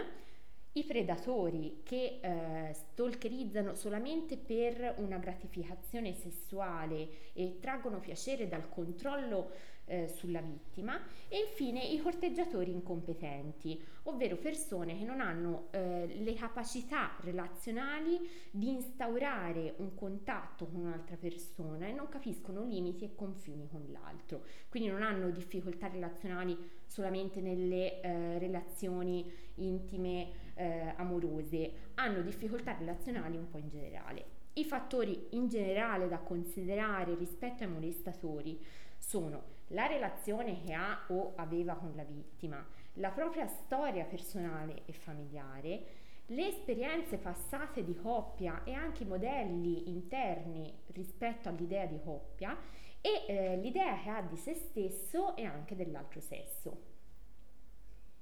i 0.73 0.83
predatori 0.83 1.81
che 1.83 2.19
eh, 2.21 2.73
stalkerizzano 2.73 3.75
solamente 3.75 4.37
per 4.37 4.95
una 4.97 5.17
gratificazione 5.17 6.13
sessuale 6.13 7.31
e 7.33 7.57
traggono 7.59 7.99
piacere 7.99 8.47
dal 8.47 8.69
controllo 8.69 9.51
eh, 9.85 10.07
sulla 10.07 10.41
vittima 10.41 10.99
e 11.27 11.39
infine 11.39 11.83
i 11.83 11.99
corteggiatori 11.99 12.71
incompetenti, 12.71 13.79
ovvero 14.03 14.37
persone 14.37 14.97
che 14.97 15.03
non 15.03 15.19
hanno 15.19 15.67
eh, 15.71 16.07
le 16.21 16.33
capacità 16.33 17.15
relazionali 17.21 18.19
di 18.49 18.69
instaurare 18.69 19.75
un 19.77 19.93
contatto 19.93 20.65
con 20.65 20.81
un'altra 20.81 21.17
persona 21.17 21.87
e 21.87 21.91
non 21.91 22.07
capiscono 22.07 22.63
limiti 22.63 23.03
e 23.03 23.15
confini 23.15 23.67
con 23.69 23.85
l'altro, 23.91 24.43
quindi 24.69 24.89
non 24.89 25.03
hanno 25.03 25.29
difficoltà 25.29 25.87
relazionali 25.87 26.57
solamente 26.93 27.41
nelle 27.41 28.01
eh, 28.01 28.37
relazioni 28.37 29.27
intime 29.55 30.29
eh, 30.53 30.93
amorose, 30.97 31.71
hanno 31.95 32.21
difficoltà 32.21 32.75
relazionali 32.77 33.35
un 33.35 33.49
po' 33.49 33.57
in 33.57 33.67
generale. 33.67 34.25
I 34.53 34.63
fattori 34.63 35.29
in 35.31 35.47
generale 35.47 36.07
da 36.07 36.19
considerare 36.19 37.15
rispetto 37.15 37.63
ai 37.63 37.69
molestatori 37.69 38.63
sono 38.99 39.61
la 39.69 39.87
relazione 39.87 40.61
che 40.63 40.73
ha 40.73 41.05
o 41.07 41.33
aveva 41.37 41.73
con 41.73 41.93
la 41.95 42.03
vittima, 42.03 42.63
la 42.97 43.09
propria 43.09 43.47
storia 43.47 44.05
personale 44.05 44.83
e 44.85 44.93
familiare, 44.93 45.85
le 46.27 46.47
esperienze 46.47 47.17
passate 47.17 47.83
di 47.83 47.95
coppia 47.95 48.63
e 48.63 48.73
anche 48.73 49.01
i 49.01 49.07
modelli 49.07 49.89
interni 49.89 50.71
rispetto 50.91 51.49
all'idea 51.49 51.87
di 51.87 51.99
coppia 52.03 52.55
e 53.05 53.25
eh, 53.27 53.57
l'idea 53.57 54.01
che 54.01 54.09
ha 54.09 54.21
di 54.21 54.37
se 54.37 54.53
stesso 54.53 55.35
e 55.35 55.43
anche 55.43 55.75
dell'altro 55.75 56.21
sesso. 56.21 56.81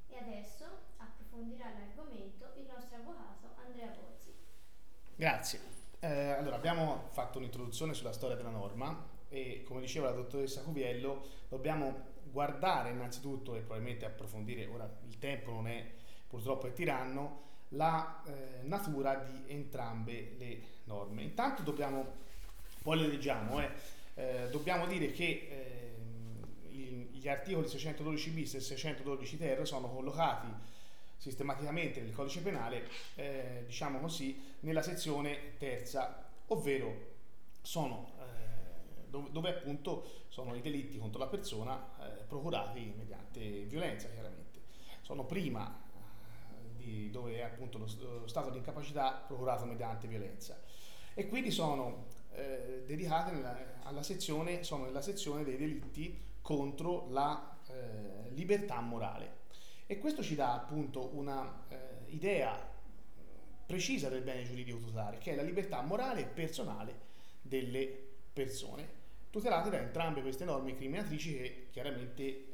E 0.07 0.17
adesso 0.17 0.65
approfondirà 0.97 1.65
l'argomento 1.69 2.51
il 2.57 2.65
nostro 2.65 2.97
avvocato 2.97 3.49
Andrea 3.63 3.89
Bozzi. 3.89 4.33
Grazie. 5.15 5.59
Eh, 5.99 6.31
allora, 6.31 6.55
abbiamo 6.55 7.09
fatto 7.11 7.37
un'introduzione 7.37 7.93
sulla 7.93 8.11
storia 8.11 8.35
della 8.35 8.49
norma 8.49 9.07
e 9.29 9.61
come 9.63 9.81
diceva 9.81 10.09
la 10.09 10.15
dottoressa 10.15 10.63
Cuviello 10.63 11.25
dobbiamo 11.47 12.09
guardare 12.23 12.89
innanzitutto 12.89 13.55
e 13.55 13.59
probabilmente 13.59 14.05
approfondire, 14.05 14.65
ora 14.65 14.89
il 15.05 15.19
tempo 15.19 15.51
non 15.51 15.67
è 15.67 15.89
purtroppo 16.27 16.65
è 16.65 16.73
tiranno, 16.73 17.49
la 17.69 18.23
eh, 18.25 18.63
natura 18.63 19.15
di 19.15 19.43
entrambe 19.47 20.33
le 20.37 20.61
norme. 20.85 21.21
Intanto 21.21 21.61
dobbiamo, 21.61 22.05
poi 22.81 22.99
le 22.99 23.07
leggiamo, 23.07 23.61
eh, 23.61 23.69
eh, 24.15 24.47
dobbiamo 24.49 24.85
dire 24.85 25.11
che 25.11 25.47
eh, 25.49 26.69
gli 26.69 27.27
articoli 27.27 27.67
612 27.67 28.29
bis 28.31 28.55
e 28.55 28.61
612 28.61 29.37
ter 29.37 29.67
sono 29.67 29.87
collocati 29.89 30.47
sistematicamente 31.17 32.01
nel 32.01 32.13
codice 32.13 32.41
penale, 32.41 32.87
eh, 33.15 33.63
diciamo 33.67 33.99
così, 33.99 34.55
nella 34.61 34.81
sezione 34.81 35.55
terza, 35.59 36.27
ovvero 36.47 37.09
sono 37.61 38.19
dove, 39.11 39.29
dove, 39.31 39.49
appunto 39.49 40.05
sono 40.29 40.55
i 40.55 40.61
delitti 40.61 40.97
contro 40.97 41.19
la 41.19 41.27
persona 41.27 41.77
eh, 41.99 42.23
procurati 42.23 42.93
mediante 42.97 43.65
violenza, 43.65 44.09
chiaramente. 44.09 44.61
Sono 45.01 45.25
prima 45.25 45.69
eh, 45.69 46.77
di 46.77 47.11
dove 47.11 47.35
è 47.35 47.41
appunto 47.41 47.77
lo, 47.77 47.87
lo, 48.19 48.27
stato 48.27 48.49
di 48.49 48.57
incapacità 48.57 49.23
procurato 49.27 49.65
mediante 49.65 50.07
violenza. 50.07 50.59
E 51.13 51.27
quindi 51.27 51.51
sono 51.51 52.07
eh, 52.33 52.83
dedicate 52.85 53.31
nella, 53.31 53.57
alla 53.83 54.03
sezione, 54.03 54.63
sono 54.63 54.85
nella 54.85 55.01
sezione 55.01 55.43
dei 55.43 55.57
delitti 55.57 56.17
contro 56.41 57.07
la 57.09 57.57
eh, 57.67 58.29
libertà 58.31 58.79
morale. 58.81 59.39
E 59.85 59.97
questo 59.97 60.23
ci 60.23 60.35
dà 60.35 60.53
appunto 60.53 61.09
una 61.13 61.65
eh, 61.67 62.59
precisa 63.65 64.09
del 64.09 64.21
bene 64.21 64.43
giuridico 64.43 64.77
tutelare, 64.77 65.17
che 65.17 65.31
è 65.31 65.35
la 65.35 65.43
libertà 65.43 65.81
morale 65.81 66.21
e 66.21 66.25
personale 66.25 67.09
delle 67.41 68.09
persone 68.33 68.99
tutelate 69.31 69.69
da 69.69 69.79
entrambe 69.79 70.21
queste 70.21 70.43
norme 70.43 70.75
criminatrici 70.75 71.33
che 71.33 71.67
chiaramente 71.71 72.21
eh, 72.21 72.45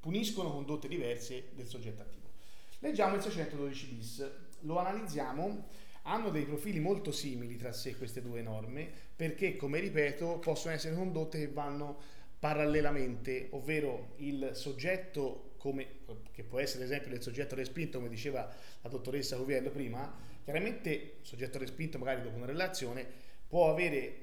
puniscono 0.00 0.52
condotte 0.52 0.88
diverse 0.88 1.50
del 1.54 1.66
soggetto 1.66 2.02
attivo. 2.02 2.30
Leggiamo 2.78 3.16
il 3.16 3.22
612 3.22 3.86
bis, 3.86 4.30
lo 4.60 4.78
analizziamo, 4.78 5.66
hanno 6.06 6.30
dei 6.30 6.44
profili 6.44 6.80
molto 6.80 7.12
simili 7.12 7.56
tra 7.56 7.72
sé 7.72 7.96
queste 7.96 8.20
due 8.22 8.42
norme 8.42 8.90
perché, 9.14 9.56
come 9.56 9.80
ripeto, 9.80 10.38
possono 10.38 10.74
essere 10.74 10.94
condotte 10.94 11.38
che 11.38 11.48
vanno 11.48 11.98
parallelamente, 12.38 13.48
ovvero 13.50 14.12
il 14.16 14.50
soggetto 14.52 15.52
come, 15.56 15.86
che 16.32 16.42
può 16.42 16.58
essere 16.58 16.82
l'esempio 16.82 17.10
del 17.10 17.22
soggetto 17.22 17.54
respinto, 17.54 17.98
come 17.98 18.10
diceva 18.10 18.52
la 18.82 18.88
dottoressa 18.88 19.36
Cuviello 19.36 19.70
prima, 19.70 20.14
chiaramente 20.42 20.90
il 20.90 21.12
soggetto 21.22 21.58
respinto 21.58 21.98
magari 21.98 22.22
dopo 22.22 22.36
una 22.36 22.44
relazione 22.44 23.06
può 23.48 23.70
avere 23.70 23.96
eh, 23.96 24.16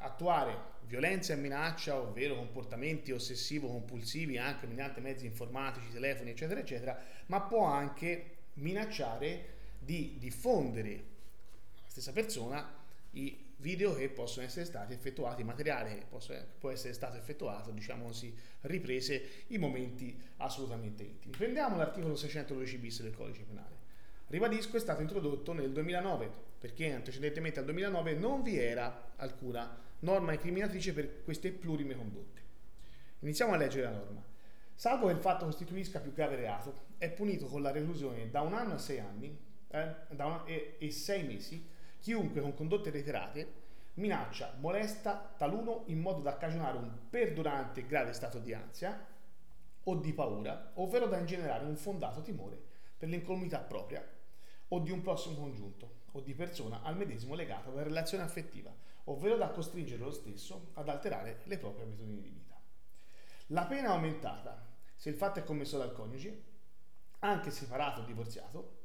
attuare 0.00 0.74
violenza 0.86 1.32
e 1.32 1.36
minaccia, 1.36 1.98
ovvero 1.98 2.36
comportamenti 2.36 3.10
ossessivo-compulsivi 3.12 4.36
anche 4.36 4.66
mediante 4.66 5.00
mezzi 5.00 5.24
informatici, 5.24 5.90
telefoni, 5.92 6.30
eccetera, 6.30 6.60
eccetera, 6.60 7.02
ma 7.26 7.40
può 7.40 7.64
anche 7.64 8.34
minacciare 8.54 9.54
di 9.86 10.16
diffondere 10.18 10.90
alla 10.90 11.88
stessa 11.88 12.12
persona 12.12 12.84
i 13.12 13.44
video 13.58 13.94
che 13.94 14.10
possono 14.10 14.44
essere 14.44 14.66
stati 14.66 14.92
effettuati, 14.92 15.42
materiale 15.42 16.06
che 16.10 16.46
può 16.58 16.70
essere 16.70 16.92
stato 16.92 17.16
effettuato, 17.16 17.70
diciamo 17.70 18.04
così, 18.04 18.34
riprese 18.62 19.44
in 19.48 19.60
momenti 19.60 20.14
assolutamente 20.38 21.04
intimi. 21.04 21.34
Prendiamo 21.34 21.76
l'articolo 21.76 22.16
612 22.16 22.76
bis 22.76 23.02
del 23.02 23.14
codice 23.14 23.44
penale. 23.44 23.74
Ribadisco, 24.26 24.76
è 24.76 24.80
stato 24.80 25.00
introdotto 25.00 25.52
nel 25.52 25.72
2009, 25.72 26.30
perché 26.58 26.92
antecedentemente 26.92 27.60
al 27.60 27.64
2009 27.64 28.14
non 28.14 28.42
vi 28.42 28.58
era 28.58 29.12
alcuna 29.16 29.84
norma 30.00 30.32
incriminatrice 30.32 30.92
per 30.92 31.22
queste 31.22 31.52
plurime 31.52 31.96
condotte. 31.96 32.42
Iniziamo 33.20 33.52
a 33.52 33.56
leggere 33.56 33.84
la 33.84 33.96
norma. 33.96 34.22
Salvo 34.74 35.06
che 35.06 35.12
il 35.12 35.20
fatto 35.20 35.46
costituisca 35.46 36.00
più 36.00 36.12
grave 36.12 36.36
reato, 36.36 36.84
è 36.98 37.08
punito 37.08 37.46
con 37.46 37.62
la 37.62 37.70
reclusione 37.70 38.28
da 38.28 38.42
un 38.42 38.52
anno 38.52 38.74
a 38.74 38.78
sei 38.78 38.98
anni 38.98 39.44
eh, 39.68 39.94
una, 40.08 40.44
e, 40.44 40.76
e 40.78 40.90
sei 40.90 41.24
mesi 41.24 41.74
chiunque 41.98 42.40
con 42.40 42.54
condotte 42.54 42.90
reiterate 42.90 43.64
minaccia, 43.94 44.54
molesta 44.58 45.34
taluno 45.36 45.84
in 45.86 46.00
modo 46.00 46.20
da 46.20 46.36
cagionare 46.36 46.76
un 46.76 46.90
perdurante 47.08 47.80
e 47.80 47.86
grave 47.86 48.12
stato 48.12 48.38
di 48.38 48.52
ansia 48.52 49.06
o 49.84 49.94
di 49.96 50.12
paura, 50.12 50.72
ovvero 50.74 51.06
da 51.06 51.18
ingenerare 51.18 51.64
un 51.64 51.76
fondato 51.76 52.20
timore 52.20 52.60
per 52.96 53.08
l'incolumità 53.08 53.60
propria 53.60 54.04
o 54.68 54.78
di 54.80 54.90
un 54.90 55.00
prossimo 55.00 55.36
congiunto 55.36 56.04
o 56.12 56.20
di 56.20 56.34
persona 56.34 56.82
al 56.82 56.96
medesimo 56.96 57.34
legata 57.34 57.70
da 57.70 57.82
relazione 57.82 58.24
affettiva, 58.24 58.74
ovvero 59.04 59.36
da 59.36 59.50
costringere 59.50 60.02
lo 60.02 60.10
stesso 60.10 60.70
ad 60.74 60.88
alterare 60.88 61.40
le 61.44 61.58
proprie 61.58 61.84
abitudini 61.84 62.20
di 62.20 62.28
vita. 62.28 62.58
La 63.48 63.64
pena 63.66 63.88
è 63.88 63.92
aumentata 63.92 64.66
se 64.94 65.08
il 65.08 65.14
fatto 65.14 65.38
è 65.38 65.44
commesso 65.44 65.78
dal 65.78 65.92
coniuge, 65.92 66.42
anche 67.20 67.50
separato 67.50 68.00
o 68.00 68.04
divorziato, 68.04 68.75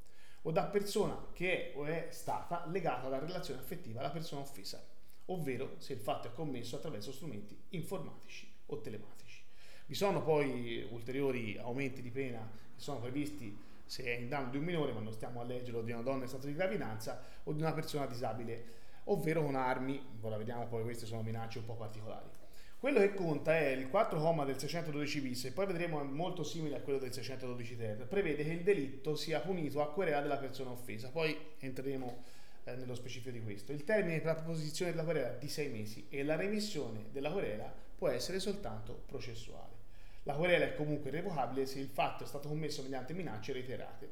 o 0.44 0.52
da 0.52 0.66
persona 0.66 1.28
che 1.34 1.72
è 1.72 1.78
o 1.78 1.86
è 1.86 2.08
stata 2.10 2.66
legata 2.68 3.08
alla 3.08 3.20
relazione 3.20 3.60
affettiva 3.60 4.00
alla 4.00 4.10
persona 4.10 4.42
offesa, 4.42 4.84
ovvero 5.26 5.76
se 5.78 5.94
il 5.94 6.00
fatto 6.00 6.28
è 6.28 6.34
commesso 6.34 6.76
attraverso 6.76 7.12
strumenti 7.12 7.58
informatici 7.70 8.52
o 8.68 8.80
telematici. 8.80 9.44
Vi 9.86 9.96
sono 9.96 10.24
poi 10.24 10.88
ulteriori 10.90 11.58
aumenti 11.58 12.02
di 12.02 12.12
pena 12.12 12.50
che 12.74 12.80
sono 12.82 13.00
previsti 13.00 13.70
se 13.86 14.04
è 14.04 14.18
in 14.18 14.30
danno 14.30 14.50
di 14.50 14.58
un 14.58 14.64
minore, 14.64 14.94
ma 14.94 15.02
non 15.02 15.12
stiamo 15.12 15.42
a 15.42 15.44
leggerlo, 15.44 15.82
di 15.82 15.92
una 15.92 16.02
donna 16.02 16.24
in 16.24 16.30
stato 16.30 16.48
di 16.48 16.54
gravidanza 16.54 17.22
o 17.44 17.52
di 17.52 17.60
una 17.60 17.74
persona 17.74 18.06
disabile, 18.06 18.64
ovvero 19.06 19.44
con 19.44 19.56
armi, 19.56 20.02
ora 20.22 20.38
vediamo 20.38 20.66
poi 20.68 20.84
queste 20.84 21.06
sono 21.06 21.22
minacce 21.22 21.60
un 21.60 21.66
po' 21.66 21.76
particolari. 21.76 22.41
Quello 22.82 22.98
che 22.98 23.14
conta 23.14 23.56
è 23.56 23.68
il 23.68 23.90
4 23.90 24.20
comma 24.20 24.44
del 24.44 24.58
612 24.58 25.22
bis 25.22 25.46
e 25.46 25.52
poi 25.52 25.68
vedremo 25.68 26.04
molto 26.04 26.42
simile 26.42 26.78
a 26.78 26.80
quello 26.82 26.98
del 26.98 27.14
612 27.14 27.78
ter, 27.78 28.08
prevede 28.08 28.44
che 28.44 28.54
il 28.54 28.64
delitto 28.64 29.16
sia 29.16 29.40
punito 29.40 29.84
a 29.84 29.92
querela 29.94 30.20
della 30.20 30.40
persona 30.40 30.72
offesa, 30.72 31.12
poi 31.12 31.38
entreremo 31.60 32.24
eh, 32.64 32.74
nello 32.78 32.96
specifico 32.96 33.30
di 33.30 33.40
questo. 33.44 33.72
Il 33.72 33.84
termine 33.84 34.18
per 34.18 34.26
la 34.26 34.34
proposizione 34.34 34.90
della 34.90 35.04
querela 35.04 35.36
è 35.36 35.38
di 35.38 35.48
6 35.48 35.70
mesi 35.70 36.08
e 36.10 36.24
la 36.24 36.36
remissione 36.36 37.10
della 37.12 37.30
querela 37.32 37.72
può 37.96 38.08
essere 38.08 38.40
soltanto 38.40 39.04
processuale. 39.06 39.76
La 40.24 40.34
querela 40.34 40.66
è 40.66 40.74
comunque 40.74 41.12
revocabile 41.12 41.68
se 41.68 41.78
il 41.78 41.88
fatto 41.88 42.24
è 42.24 42.28
stato 42.28 42.48
commesso 42.48 42.82
mediante 42.82 43.14
minacce 43.14 43.54
reiterate. 43.54 44.10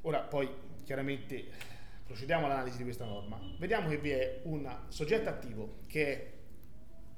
Ora 0.00 0.20
poi 0.20 0.48
chiaramente 0.84 1.48
procediamo 2.06 2.46
all'analisi 2.46 2.78
di 2.78 2.84
questa 2.84 3.04
norma. 3.04 3.38
Vediamo 3.58 3.90
che 3.90 3.98
vi 3.98 4.08
è 4.08 4.40
un 4.44 4.84
soggetto 4.88 5.28
attivo 5.28 5.80
che 5.86 6.06
è 6.06 6.36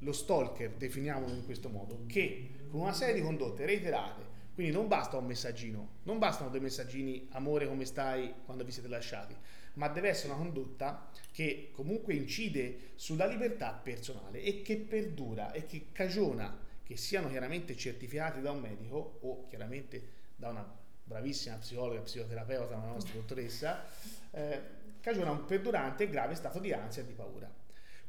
lo 0.01 0.13
stalker, 0.13 0.73
definiamolo 0.73 1.33
in 1.33 1.45
questo 1.45 1.69
modo, 1.69 2.05
che 2.07 2.51
con 2.71 2.81
una 2.81 2.93
serie 2.93 3.15
di 3.15 3.23
condotte 3.23 3.65
reiterate, 3.65 4.29
quindi 4.55 4.73
non 4.73 4.89
basta 4.89 5.17
un 5.17 5.27
messaggino, 5.27 5.89
non 6.03 6.19
bastano 6.19 6.51
due 6.51 6.61
messaggini 6.61 7.29
amore 7.33 7.67
come 7.67 7.85
stai 7.85 8.35
quando 8.45 8.65
vi 8.65 8.73
siete 8.73 8.89
lasciati, 8.89 9.35
ma 9.75 9.89
deve 9.89 10.09
essere 10.09 10.33
una 10.33 10.43
condotta 10.43 11.09
che 11.33 11.71
comunque 11.73 12.15
incide 12.15 12.91
sulla 12.97 13.27
libertà 13.27 13.73
personale 13.73 14.43
e 14.43 14.63
che 14.63 14.77
perdura 14.77 15.53
e 15.53 15.67
che 15.67 15.87
cagiona 15.93 16.69
che 16.83 16.97
siano 16.97 17.29
chiaramente 17.29 17.77
certificati 17.77 18.41
da 18.41 18.51
un 18.51 18.61
medico 18.61 19.19
o 19.21 19.47
chiaramente 19.47 20.19
da 20.35 20.49
una 20.49 20.79
bravissima 21.05 21.57
psicologa, 21.57 22.01
psicoterapeuta, 22.01 22.77
una 22.77 22.87
nostra 22.87 23.15
dottoressa, 23.15 23.85
eh, 24.33 24.61
cagiona 25.01 25.31
un 25.31 25.45
perdurante 25.45 26.05
e 26.05 26.09
grave 26.11 26.35
stato 26.35 26.59
di 26.59 26.73
ansia 26.73 27.03
e 27.03 27.07
di 27.07 27.13
paura. 27.13 27.51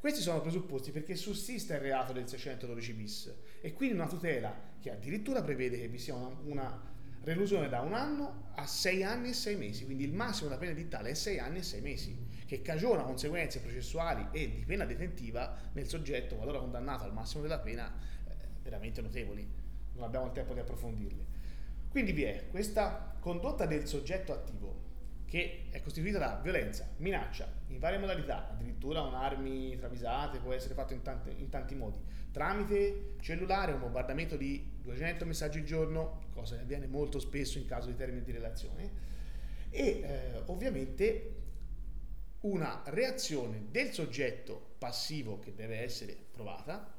Questi 0.02 0.22
sono 0.22 0.42
presupposti 0.42 0.90
perché 0.90 1.16
sussiste 1.16 1.76
il 1.76 1.80
reato 1.80 2.12
del 2.12 2.28
612 2.28 2.94
bis 2.94 3.36
e 3.62 3.72
quindi 3.72 3.94
una 3.94 4.08
tutela 4.08 4.52
che 4.80 4.90
addirittura 4.90 5.44
prevede 5.44 5.78
che 5.78 5.88
vi 5.88 6.00
sia 6.00 6.16
una, 6.16 6.36
una 6.44 6.82
reclusione 7.22 7.70
da 7.70 7.82
un 7.82 7.94
anno 7.94 8.50
a 8.56 8.66
sei 8.66 9.04
anni 9.04 9.30
e 9.30 9.34
sei 9.34 9.58
mesi, 9.58 9.86
quindi 9.86 10.04
il 10.04 10.12
massimo 10.12 10.50
della 10.50 10.60
pena 10.60 10.72
edittale 10.72 11.12
è 11.12 11.14
sei 11.14 11.38
anni 11.38 11.60
e 11.60 11.62
sei 11.62 11.82
mesi, 11.82 12.18
che 12.48 12.64
cagiona 12.64 13.04
conseguenze 13.04 13.60
processuali 13.60 14.28
e 14.32 14.50
di 14.50 14.66
pena 14.66 14.86
detentiva 14.86 15.56
nel 15.74 15.88
soggetto 15.88 16.36
qualora 16.36 16.58
condannato 16.58 17.04
al 17.04 17.14
massimo 17.14 17.44
della 17.44 17.60
pena 17.60 17.94
eh, 18.28 18.34
veramente 18.64 19.04
notevoli. 19.04 19.48
Non 19.94 20.04
abbiamo 20.04 20.26
il 20.26 20.32
tempo 20.32 20.56
di 20.56 20.62
approfondirle. 20.62 21.26
Quindi 21.90 22.12
vi 22.12 22.24
è 22.24 22.48
questa 22.50 23.18
condotta 23.20 23.68
del 23.68 23.86
soggetto 23.86 24.34
attivo 24.34 24.90
che 25.32 25.68
è 25.70 25.82
costituita 25.82 26.20
da 26.20 26.42
violenza, 26.44 26.90
minaccia, 26.98 27.50
in 27.68 27.80
varie 27.80 27.98
modalità, 27.98 28.50
addirittura 28.50 29.00
con 29.02 29.14
armi 29.14 29.78
travisate, 29.78 30.40
può 30.40 30.52
essere 30.52 30.74
fatto 30.74 30.92
in, 30.92 31.02
tante, 31.04 31.30
in 31.30 31.48
tanti 31.48 31.74
modi, 31.74 32.02
tramite 32.34 33.14
cellulare, 33.22 33.72
un 33.72 33.80
bombardamento 33.80 34.36
di 34.36 34.74
200 34.82 35.24
messaggi 35.24 35.60
al 35.60 35.64
giorno, 35.64 36.26
cosa 36.34 36.58
che 36.58 36.64
avviene 36.64 36.86
molto 36.86 37.18
spesso 37.18 37.58
in 37.60 37.66
caso 37.66 37.88
di 37.88 37.96
termini 37.96 38.26
di 38.26 38.34
relazione, 38.34 38.92
e 39.70 40.02
eh, 40.02 40.42
ovviamente 40.48 41.36
una 42.42 42.82
reazione 42.88 43.68
del 43.72 43.94
soggetto 43.94 44.74
passivo 44.80 45.40
che 45.40 45.56
deve 45.56 45.80
essere 45.80 46.14
provata, 46.30 46.94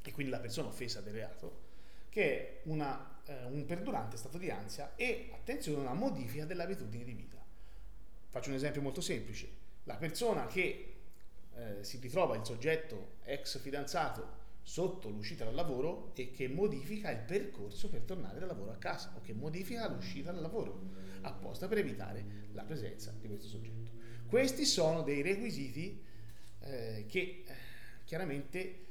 e 0.00 0.12
quindi 0.12 0.30
la 0.30 0.38
persona 0.38 0.68
offesa 0.68 1.00
del 1.00 1.14
reato, 1.14 1.62
che 2.10 2.38
è 2.38 2.60
una, 2.66 3.18
eh, 3.24 3.46
un 3.46 3.64
perdurante 3.66 4.16
stato 4.16 4.38
di 4.38 4.50
ansia 4.50 4.92
e, 4.94 5.30
attenzione, 5.34 5.80
una 5.80 5.94
modifica 5.94 6.44
delle 6.44 6.62
abitudini 6.62 7.02
di 7.02 7.14
vita. 7.14 7.41
Faccio 8.32 8.48
un 8.48 8.54
esempio 8.54 8.80
molto 8.80 9.02
semplice. 9.02 9.46
La 9.84 9.96
persona 9.96 10.46
che 10.46 10.94
eh, 11.54 11.84
si 11.84 11.98
ritrova 11.98 12.34
il 12.34 12.46
soggetto 12.46 13.16
ex 13.24 13.60
fidanzato 13.60 14.40
sotto 14.62 15.10
l'uscita 15.10 15.44
dal 15.44 15.54
lavoro 15.54 16.12
e 16.14 16.30
che 16.30 16.48
modifica 16.48 17.10
il 17.10 17.18
percorso 17.18 17.90
per 17.90 18.00
tornare 18.00 18.38
dal 18.38 18.48
lavoro 18.48 18.70
a 18.70 18.76
casa 18.76 19.12
o 19.14 19.20
che 19.20 19.34
modifica 19.34 19.86
l'uscita 19.86 20.32
dal 20.32 20.40
lavoro 20.40 20.80
apposta 21.20 21.68
per 21.68 21.76
evitare 21.76 22.24
la 22.52 22.62
presenza 22.62 23.12
di 23.20 23.28
questo 23.28 23.48
soggetto. 23.48 23.90
Questi 24.26 24.64
sono 24.64 25.02
dei 25.02 25.20
requisiti 25.20 26.02
eh, 26.60 27.04
che 27.06 27.44
eh, 27.46 27.54
chiaramente 28.04 28.86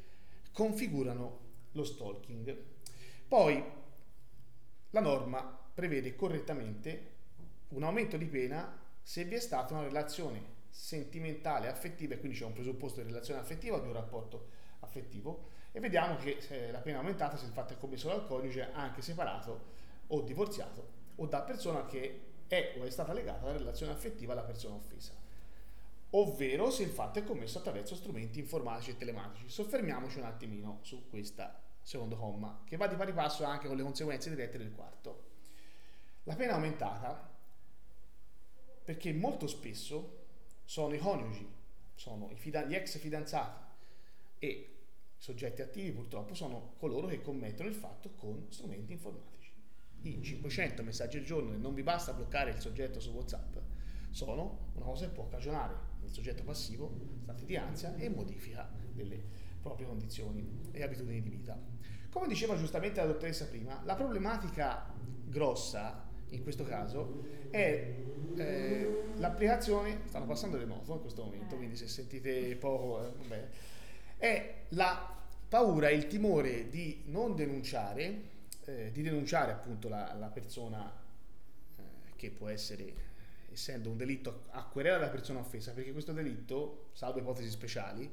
configurano 0.52 1.40
lo 1.72 1.84
stalking. 1.84 2.56
Poi 3.28 3.64
la 4.92 5.02
norma 5.02 5.42
prevede 5.74 6.14
correttamente 6.14 7.10
un 7.70 7.82
aumento 7.82 8.18
di 8.18 8.28
pena 8.28 8.81
se 9.12 9.26
vi 9.26 9.36
è 9.36 9.42
stata 9.42 9.74
una 9.74 9.84
relazione 9.84 10.42
sentimentale, 10.70 11.68
affettiva, 11.68 12.14
e 12.14 12.20
quindi 12.20 12.38
c'è 12.38 12.46
un 12.46 12.54
presupposto 12.54 13.02
di 13.02 13.08
relazione 13.08 13.42
affettiva 13.42 13.76
o 13.76 13.82
di 13.82 13.88
un 13.88 13.94
rapporto 13.94 14.52
affettivo, 14.80 15.50
e 15.74 15.82
vediamo 15.82 16.16
che 16.16 16.38
la 16.72 16.80
pena 16.80 16.96
è 16.96 17.00
aumentata 17.02 17.36
se 17.36 17.44
il 17.44 17.52
fatto 17.52 17.74
è 17.74 17.78
commesso 17.78 18.08
dal 18.08 18.26
coniuge 18.26 18.72
anche 18.72 19.02
separato 19.02 19.66
o 20.08 20.22
divorziato 20.22 20.88
o 21.16 21.26
da 21.26 21.42
persona 21.42 21.86
che 21.88 22.22
è 22.48 22.76
o 22.80 22.86
è 22.86 22.90
stata 22.90 23.12
legata 23.12 23.42
alla 23.42 23.58
relazione 23.58 23.92
affettiva 23.92 24.32
alla 24.32 24.44
persona 24.44 24.76
offesa, 24.76 25.12
ovvero 26.12 26.72
se 26.72 26.84
il 26.84 26.90
fatto 26.92 27.20
è 27.20 27.26
commesso 27.26 27.58
attraverso 27.58 27.96
strumenti 27.96 28.40
informatici 28.40 28.92
e 28.92 28.98
telematici. 28.98 29.50
Soffermiamoci 29.50 30.20
un 30.20 30.24
attimino 30.24 30.80
su 30.84 31.10
questa 31.10 31.62
secondo 31.82 32.16
comma, 32.16 32.62
che 32.64 32.78
va 32.78 32.88
di 32.88 32.96
pari 32.96 33.12
passo 33.12 33.44
anche 33.44 33.68
con 33.68 33.76
le 33.76 33.84
conseguenze 33.84 34.30
dirette 34.30 34.58
del 34.58 34.72
quarto. 34.72 35.24
La 36.24 36.36
pena 36.36 36.54
aumentata 36.54 37.31
perché 38.84 39.14
molto 39.14 39.48
spesso 39.48 40.20
sono 40.64 40.94
i 40.94 40.98
coniugi, 40.98 41.48
sono 41.96 42.30
i 42.32 42.36
fida- 42.36 42.66
gli 42.66 42.76
ex 42.76 42.98
fidanzati 42.98 43.60
e 44.40 44.48
i 44.48 44.68
soggetti 45.18 45.62
attivi 45.62 45.92
purtroppo 45.92 46.34
sono 46.34 46.74
coloro 46.78 47.08
che 47.08 47.22
commettono 47.22 47.70
il 47.70 47.76
fatto 47.76 48.12
con 48.16 48.48
strumenti 48.50 48.94
informatici. 48.94 49.52
I 50.04 50.22
500 50.22 50.82
messaggi 50.82 51.18
al 51.18 51.24
giorno 51.24 51.54
e 51.54 51.58
non 51.58 51.74
vi 51.74 51.84
basta 51.84 52.14
bloccare 52.14 52.52
il 52.52 52.60
soggetto 52.60 53.00
su 53.00 53.12
WhatsApp 53.12 53.58
sono 54.10 54.72
una 54.74 54.86
cosa 54.86 55.06
che 55.06 55.14
può 55.14 55.28
cagionare 55.28 55.90
nel 56.02 56.12
soggetto 56.12 56.44
passivo 56.44 56.92
stati 57.24 57.46
di 57.46 57.56
ansia 57.56 57.96
e 57.96 58.10
modifica 58.10 58.70
delle 58.94 59.24
proprie 59.62 59.88
condizioni 59.88 60.70
e 60.72 60.84
abitudini 60.84 61.22
di 61.22 61.30
vita. 61.30 61.58
Come 62.10 62.28
diceva 62.28 62.58
giustamente 62.58 63.00
la 63.00 63.08
dottoressa 63.08 63.46
prima, 63.48 63.82
la 63.86 63.96
problematica 63.96 64.94
grossa 65.26 66.10
in 66.32 66.44
questo 66.44 66.64
caso 66.64 67.24
è 67.50 67.96
eh, 68.36 69.04
l'applicazione, 69.18 70.02
stanno 70.06 70.26
passando 70.26 70.58
le 70.58 70.66
moto 70.66 70.94
in 70.94 71.02
questo 71.02 71.24
momento, 71.24 71.56
quindi 71.56 71.76
se 71.76 71.88
sentite 71.88 72.56
poco, 72.56 73.06
eh, 73.06 73.12
vabbè, 73.18 73.48
è 74.18 74.56
la 74.70 75.18
paura 75.48 75.90
e 75.90 75.96
il 75.96 76.08
timore 76.08 76.70
di 76.70 77.04
non 77.06 77.36
denunciare, 77.36 78.22
eh, 78.66 78.92
di 78.92 79.02
denunciare 79.02 79.52
appunto 79.52 79.90
la, 79.90 80.14
la 80.18 80.28
persona 80.28 80.90
eh, 80.90 81.82
che 82.16 82.30
può 82.30 82.48
essere, 82.48 82.94
essendo 83.52 83.90
un 83.90 83.98
delitto 83.98 84.44
a 84.52 84.64
querela 84.64 84.98
della 84.98 85.10
persona 85.10 85.40
offesa, 85.40 85.74
perché 85.74 85.92
questo 85.92 86.14
delitto, 86.14 86.90
salvo 86.94 87.20
ipotesi 87.20 87.50
speciali, 87.50 88.10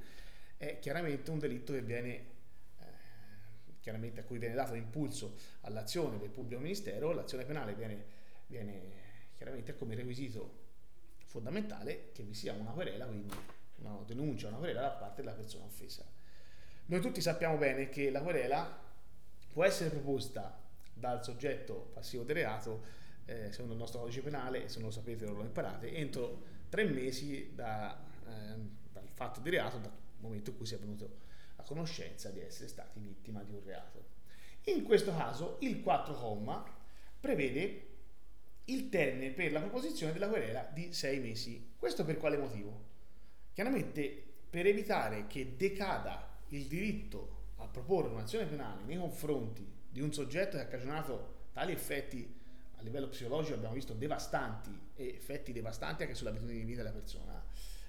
è 0.56 0.80
chiaramente 0.80 1.30
un 1.30 1.38
delitto 1.38 1.72
che 1.72 1.82
viene 1.82 2.36
chiaramente 3.88 4.20
a 4.20 4.24
cui 4.24 4.36
viene 4.36 4.54
dato 4.54 4.74
impulso 4.74 5.34
all'azione 5.62 6.18
del 6.18 6.28
pubblico 6.28 6.60
ministero, 6.60 7.12
l'azione 7.12 7.46
penale 7.46 7.74
viene, 7.74 8.04
viene 8.46 8.80
chiaramente 9.34 9.74
come 9.74 9.94
requisito 9.94 10.66
fondamentale 11.24 12.10
che 12.12 12.22
vi 12.22 12.34
sia 12.34 12.52
una 12.52 12.72
querela, 12.72 13.06
quindi 13.06 13.34
una 13.76 13.98
denuncia, 14.04 14.48
una 14.48 14.58
querela 14.58 14.82
da 14.82 14.90
parte 14.90 15.22
della 15.22 15.34
persona 15.34 15.64
offesa. 15.64 16.04
Noi 16.86 17.00
tutti 17.00 17.22
sappiamo 17.22 17.56
bene 17.56 17.88
che 17.88 18.10
la 18.10 18.20
querela 18.20 18.78
può 19.50 19.64
essere 19.64 19.88
proposta 19.88 20.60
dal 20.92 21.24
soggetto 21.24 21.90
passivo 21.94 22.24
del 22.24 22.36
reato, 22.36 22.82
eh, 23.24 23.50
secondo 23.52 23.72
il 23.72 23.78
nostro 23.78 24.00
codice 24.00 24.20
penale, 24.20 24.68
se 24.68 24.80
non 24.80 24.88
lo 24.88 24.94
sapete 24.94 25.24
o 25.24 25.32
lo 25.32 25.44
imparate, 25.44 25.94
entro 25.94 26.42
tre 26.68 26.84
mesi 26.84 27.52
da, 27.54 27.98
eh, 28.26 28.54
dal 28.92 29.08
fatto 29.14 29.40
di 29.40 29.48
reato, 29.48 29.78
dal 29.78 29.92
momento 30.18 30.50
in 30.50 30.56
cui 30.58 30.66
si 30.66 30.74
è 30.74 30.78
venuto 30.78 31.26
a 31.58 31.62
conoscenza 31.62 32.30
di 32.30 32.40
essere 32.40 32.68
stati 32.68 32.98
vittima 33.00 33.42
di 33.42 33.52
un 33.52 33.62
reato. 33.62 34.16
In 34.64 34.82
questo 34.82 35.14
caso 35.14 35.58
il 35.60 35.80
4 35.82 36.14
comma 36.14 36.64
prevede 37.20 37.86
il 38.66 38.88
termine 38.88 39.30
per 39.30 39.52
la 39.52 39.60
proposizione 39.60 40.12
della 40.12 40.28
querela 40.28 40.68
di 40.72 40.92
sei 40.92 41.20
mesi. 41.20 41.74
Questo 41.76 42.04
per 42.04 42.18
quale 42.18 42.36
motivo? 42.36 42.86
Chiaramente 43.52 44.24
per 44.48 44.66
evitare 44.66 45.26
che 45.26 45.56
decada 45.56 46.42
il 46.48 46.66
diritto 46.66 47.36
a 47.56 47.66
proporre 47.66 48.08
un'azione 48.08 48.46
penale 48.46 48.84
nei 48.84 48.98
confronti 48.98 49.66
di 49.88 50.00
un 50.00 50.12
soggetto 50.12 50.56
che 50.56 50.62
ha 50.62 50.66
cagionato 50.66 51.46
tali 51.52 51.72
effetti 51.72 52.36
a 52.76 52.82
livello 52.82 53.08
psicologico 53.08 53.56
abbiamo 53.56 53.74
visto 53.74 53.94
devastanti 53.94 54.70
e 54.94 55.08
effetti 55.08 55.52
devastanti 55.52 56.02
anche 56.02 56.14
sull'abitudine 56.14 56.58
di 56.58 56.64
vita 56.64 56.82
della 56.82 56.94
persona 56.94 57.44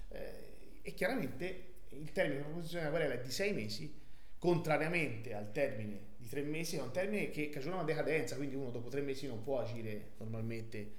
eh, 0.08 0.78
e 0.82 0.94
chiaramente 0.94 1.69
il 1.90 2.12
termine 2.12 2.38
di 2.38 2.44
proposizione 2.44 2.84
della 2.84 2.96
querela 2.96 3.20
è 3.20 3.24
di 3.24 3.30
sei 3.30 3.52
mesi 3.52 3.98
contrariamente 4.38 5.34
al 5.34 5.52
termine 5.52 6.08
di 6.16 6.28
tre 6.28 6.42
mesi 6.42 6.76
è 6.76 6.82
un 6.82 6.92
termine 6.92 7.30
che 7.30 7.50
cagiona 7.50 7.76
una 7.76 7.84
decadenza 7.84 8.36
quindi 8.36 8.54
uno 8.54 8.70
dopo 8.70 8.88
tre 8.88 9.00
mesi 9.00 9.26
non 9.26 9.42
può 9.42 9.60
agire 9.60 10.12
normalmente 10.18 10.98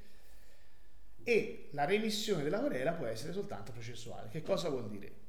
e 1.23 1.69
la 1.71 1.85
remissione 1.85 2.43
della 2.43 2.59
querela 2.59 2.93
può 2.93 3.05
essere 3.05 3.33
soltanto 3.33 3.71
processuale 3.71 4.29
che 4.29 4.41
cosa 4.41 4.69
vuol 4.69 4.89
dire? 4.89 5.19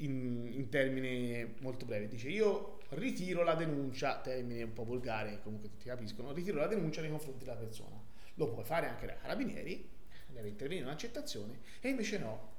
In, 0.00 0.48
in 0.52 0.68
termini 0.68 1.56
molto 1.58 1.84
brevi 1.84 2.06
dice 2.06 2.28
io 2.28 2.78
ritiro 2.90 3.42
la 3.42 3.54
denuncia 3.54 4.20
termine 4.20 4.62
un 4.62 4.72
po' 4.72 4.84
volgare 4.84 5.40
comunque 5.42 5.70
tutti 5.70 5.88
capiscono 5.88 6.32
ritiro 6.32 6.58
la 6.58 6.68
denuncia 6.68 7.00
nei 7.00 7.10
confronti 7.10 7.44
della 7.44 7.56
persona 7.56 8.00
lo 8.38 8.48
puoi 8.48 8.64
fare 8.64 8.86
anche 8.86 9.06
dai 9.06 9.18
carabinieri, 9.20 9.88
deve 10.28 10.48
intervenire 10.48 10.86
un'accettazione 10.86 11.60
e 11.80 11.88
invece 11.88 12.18
no. 12.18 12.56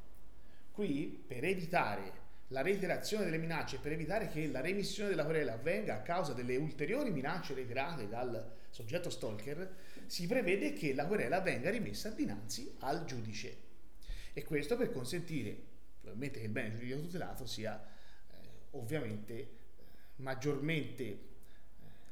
Qui 0.71 1.23
per 1.25 1.43
evitare 1.43 2.27
la 2.49 2.61
reiterazione 2.61 3.25
delle 3.25 3.37
minacce, 3.37 3.77
per 3.77 3.91
evitare 3.91 4.27
che 4.27 4.47
la 4.47 4.61
remissione 4.61 5.09
della 5.09 5.25
querela 5.25 5.53
avvenga 5.53 5.95
a 5.95 6.01
causa 6.01 6.33
delle 6.33 6.55
ulteriori 6.55 7.11
minacce 7.11 7.53
reiterate 7.53 8.07
dal 8.07 8.53
soggetto 8.69 9.09
stalker, 9.09 9.75
si 10.05 10.25
prevede 10.25 10.73
che 10.73 10.93
la 10.93 11.05
querela 11.05 11.41
venga 11.41 11.69
rimessa 11.69 12.09
dinanzi 12.09 12.75
al 12.79 13.05
giudice. 13.05 13.67
E 14.33 14.43
questo 14.43 14.77
per 14.77 14.91
consentire, 14.91 15.55
probabilmente, 16.01 16.39
che 16.39 16.45
il 16.45 16.51
bene 16.51 16.71
giuridico 16.71 17.01
tutelato 17.01 17.45
sia 17.45 17.79
eh, 17.79 18.35
ovviamente 18.71 19.33
eh, 19.33 19.49
maggiormente 20.17 21.03
eh, 21.03 21.17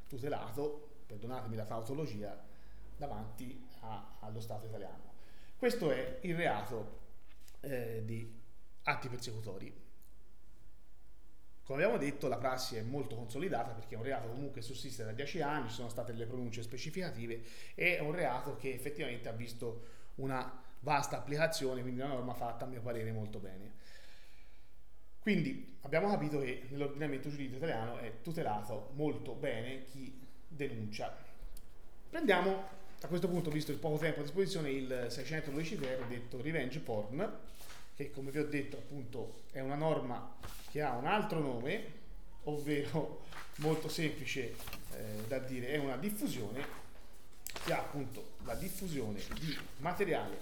tutelato, 0.07 1.01
perdonatemi 1.07 1.55
la 1.55 1.65
tautologia, 1.65 2.45
davanti 2.95 3.65
a, 3.81 4.17
allo 4.19 4.39
Stato 4.39 4.67
italiano. 4.67 5.13
Questo 5.57 5.91
è 5.91 6.19
il 6.21 6.35
reato 6.35 6.99
eh, 7.61 8.03
di 8.05 8.31
atti 8.83 9.07
persecutori. 9.07 9.85
Come 11.67 11.83
abbiamo 11.83 11.99
detto, 12.01 12.29
la 12.29 12.37
prassi 12.37 12.77
è 12.77 12.81
molto 12.81 13.17
consolidata 13.17 13.73
perché 13.73 13.95
è 13.95 13.97
un 13.97 14.03
reato 14.03 14.29
comunque 14.29 14.61
sussiste 14.61 15.03
da 15.03 15.11
dieci 15.11 15.41
anni, 15.41 15.67
ci 15.67 15.75
sono 15.75 15.89
state 15.89 16.13
delle 16.13 16.25
pronunce 16.25 16.63
specificative, 16.63 17.41
è 17.75 17.99
un 17.99 18.13
reato 18.13 18.55
che 18.55 18.73
effettivamente 18.73 19.27
ha 19.27 19.33
visto 19.33 19.87
una 20.15 20.63
vasta 20.79 21.17
applicazione, 21.17 21.81
quindi 21.81 21.99
una 21.99 22.13
norma 22.13 22.33
fatta 22.33 22.63
a 22.63 22.69
mio 22.69 22.79
parere 22.79 23.11
molto 23.11 23.39
bene. 23.39 23.73
Quindi 25.19 25.77
abbiamo 25.81 26.09
capito 26.09 26.39
che 26.39 26.67
nell'ordinamento 26.69 27.27
giuridico 27.27 27.57
italiano 27.57 27.97
è 27.97 28.21
tutelato 28.21 28.91
molto 28.93 29.33
bene 29.33 29.83
chi 29.83 30.25
denuncia. 30.47 31.13
Prendiamo 32.09 32.63
a 33.01 33.07
questo 33.07 33.27
punto, 33.27 33.49
visto 33.49 33.73
il 33.73 33.77
poco 33.77 33.97
tempo 33.97 34.21
a 34.21 34.23
disposizione, 34.23 34.71
il 34.71 35.07
612 35.09 35.77
ter 35.77 36.05
detto 36.05 36.41
revenge 36.41 36.79
porn, 36.79 37.29
che 37.97 38.11
come 38.11 38.29
vi 38.29 38.37
ho 38.37 38.45
detto 38.45 38.77
appunto 38.77 39.41
è 39.51 39.59
una 39.59 39.75
norma 39.75 40.37
che 40.69 40.83
ha 40.83 40.95
un 40.95 41.07
altro 41.07 41.39
nome, 41.39 41.93
ovvero 42.43 43.25
molto 43.57 43.89
semplice 43.89 44.55
eh, 44.93 45.23
da 45.27 45.39
dire, 45.39 45.69
è 45.69 45.77
una 45.77 45.97
diffusione 45.97 46.85
che 47.65 47.73
ha 47.73 47.79
appunto 47.79 48.35
la 48.45 48.53
diffusione 48.53 49.19
di 49.39 49.57
materiale 49.77 50.37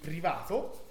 privato 0.00 0.84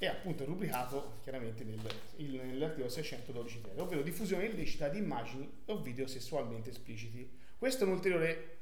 e 0.00 0.06
appunto 0.06 0.44
rubricato 0.44 1.18
chiaramente 1.24 1.64
nel, 1.64 1.80
il, 2.16 2.36
nell'articolo 2.36 2.88
612 2.88 3.60
ter, 3.60 3.80
ovvero 3.80 4.02
diffusione 4.02 4.46
illecita 4.46 4.88
di 4.88 4.98
immagini 4.98 5.50
o 5.66 5.82
video 5.82 6.06
sessualmente 6.06 6.70
espliciti. 6.70 7.28
Questo 7.58 7.84
è 7.84 7.86
un 7.86 7.94
ulteriore 7.94 8.56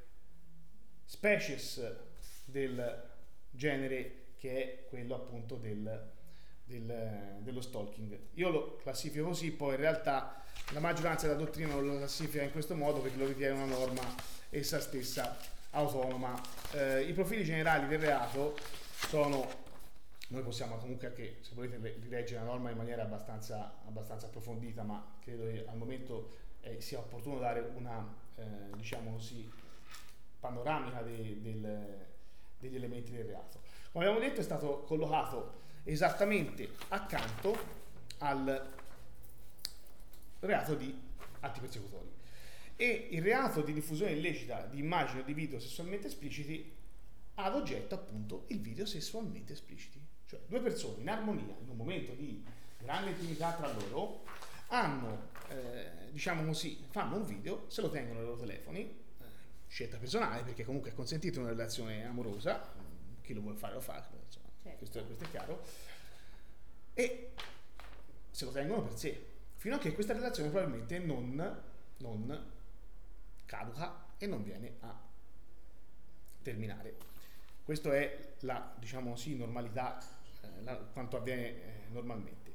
species 1.04 1.94
del 2.46 3.04
genere 3.50 4.24
che 4.38 4.62
è 4.62 4.88
quello 4.88 5.14
appunto 5.14 5.56
del, 5.56 6.12
del, 6.64 7.38
dello 7.40 7.60
stalking. 7.60 8.18
Io 8.34 8.50
lo 8.50 8.76
classifico 8.76 9.26
così, 9.26 9.52
poi 9.52 9.74
in 9.74 9.80
realtà 9.80 10.42
la 10.72 10.80
maggioranza 10.80 11.26
della 11.26 11.38
dottrina 11.38 11.74
lo 11.76 11.96
classifica 11.96 12.42
in 12.42 12.50
questo 12.50 12.74
modo 12.74 13.00
perché 13.00 13.16
lo 13.16 13.26
ritiene 13.26 13.54
una 13.54 13.76
norma 13.76 14.02
essa 14.50 14.80
stessa 14.80 15.36
autonoma. 15.70 16.40
Eh, 16.72 17.02
I 17.02 17.12
profili 17.12 17.44
generali 17.44 17.86
del 17.86 18.00
reato 18.00 18.56
sono, 19.08 19.48
noi 20.28 20.42
possiamo 20.42 20.76
comunque 20.76 21.08
anche, 21.08 21.36
se 21.40 21.52
volete, 21.54 21.98
rileggere 22.00 22.40
la 22.40 22.46
norma 22.46 22.70
in 22.70 22.76
maniera 22.76 23.02
abbastanza, 23.02 23.76
abbastanza 23.86 24.26
approfondita, 24.26 24.82
ma 24.82 25.16
credo 25.20 25.44
che 25.44 25.64
al 25.66 25.76
momento 25.76 26.36
eh, 26.62 26.80
sia 26.80 26.98
opportuno 26.98 27.38
dare 27.38 27.60
una, 27.76 28.14
eh, 28.36 28.42
diciamo 28.76 29.12
così, 29.12 29.48
panoramica 30.40 31.02
de, 31.02 31.40
del, 31.40 32.06
degli 32.58 32.76
elementi 32.76 33.12
del 33.12 33.26
reato. 33.26 33.60
Come 33.96 34.08
abbiamo 34.08 34.26
detto 34.26 34.42
è 34.42 34.44
stato 34.44 34.82
collocato 34.82 35.54
esattamente 35.84 36.68
accanto 36.88 37.56
al 38.18 38.72
reato 40.40 40.74
di 40.74 40.94
atti 41.40 41.60
persecutori 41.60 42.12
e 42.76 43.08
il 43.12 43.22
reato 43.22 43.62
di 43.62 43.72
diffusione 43.72 44.12
illecita 44.12 44.66
di 44.66 44.80
immagini 44.80 45.20
o 45.20 45.22
di 45.22 45.32
video 45.32 45.58
sessualmente 45.58 46.08
espliciti 46.08 46.70
ha 47.36 47.44
ad 47.44 47.54
oggetto 47.54 47.94
appunto 47.94 48.44
il 48.48 48.60
video 48.60 48.84
sessualmente 48.84 49.54
espliciti. 49.54 49.98
Cioè 50.26 50.40
due 50.46 50.60
persone 50.60 51.00
in 51.00 51.08
armonia, 51.08 51.56
in 51.62 51.70
un 51.70 51.76
momento 51.78 52.12
di 52.12 52.44
grande 52.76 53.12
intimità 53.12 53.54
tra 53.54 53.72
loro, 53.72 54.24
hanno, 54.66 55.28
eh, 55.48 56.10
diciamo 56.10 56.44
così, 56.44 56.84
fanno 56.90 57.16
un 57.16 57.24
video, 57.24 57.64
se 57.68 57.80
lo 57.80 57.88
tengono 57.88 58.18
nei 58.18 58.28
loro 58.28 58.40
telefoni, 58.40 59.04
scelta 59.66 59.96
personale 59.96 60.42
perché 60.42 60.66
comunque 60.66 60.90
è 60.90 60.94
consentito 60.94 61.40
una 61.40 61.48
relazione 61.48 62.04
amorosa, 62.04 62.84
chi 63.26 63.34
lo 63.34 63.40
vuole 63.40 63.56
fare 63.56 63.74
lo 63.74 63.80
fa, 63.80 64.00
certo. 64.28 64.78
questo, 64.78 65.04
questo, 65.04 65.24
è 65.24 65.30
chiaro, 65.30 65.62
e 66.94 67.32
se 68.30 68.44
lo 68.44 68.52
tengono 68.52 68.82
per 68.82 68.96
sé, 68.96 69.26
fino 69.56 69.74
a 69.74 69.78
che 69.78 69.92
questa 69.92 70.12
relazione 70.12 70.48
probabilmente 70.48 70.98
non, 71.00 71.62
non 71.98 72.52
caduca 73.44 74.04
e 74.16 74.26
non 74.26 74.44
viene 74.44 74.76
a 74.80 74.98
terminare. 76.42 76.94
Questa 77.64 77.92
è 77.94 78.34
la, 78.40 78.74
diciamo 78.78 79.10
così, 79.10 79.36
normalità, 79.36 79.98
eh, 80.42 80.62
la, 80.62 80.76
quanto 80.76 81.16
avviene 81.16 81.48
eh, 81.48 81.72
normalmente. 81.90 82.52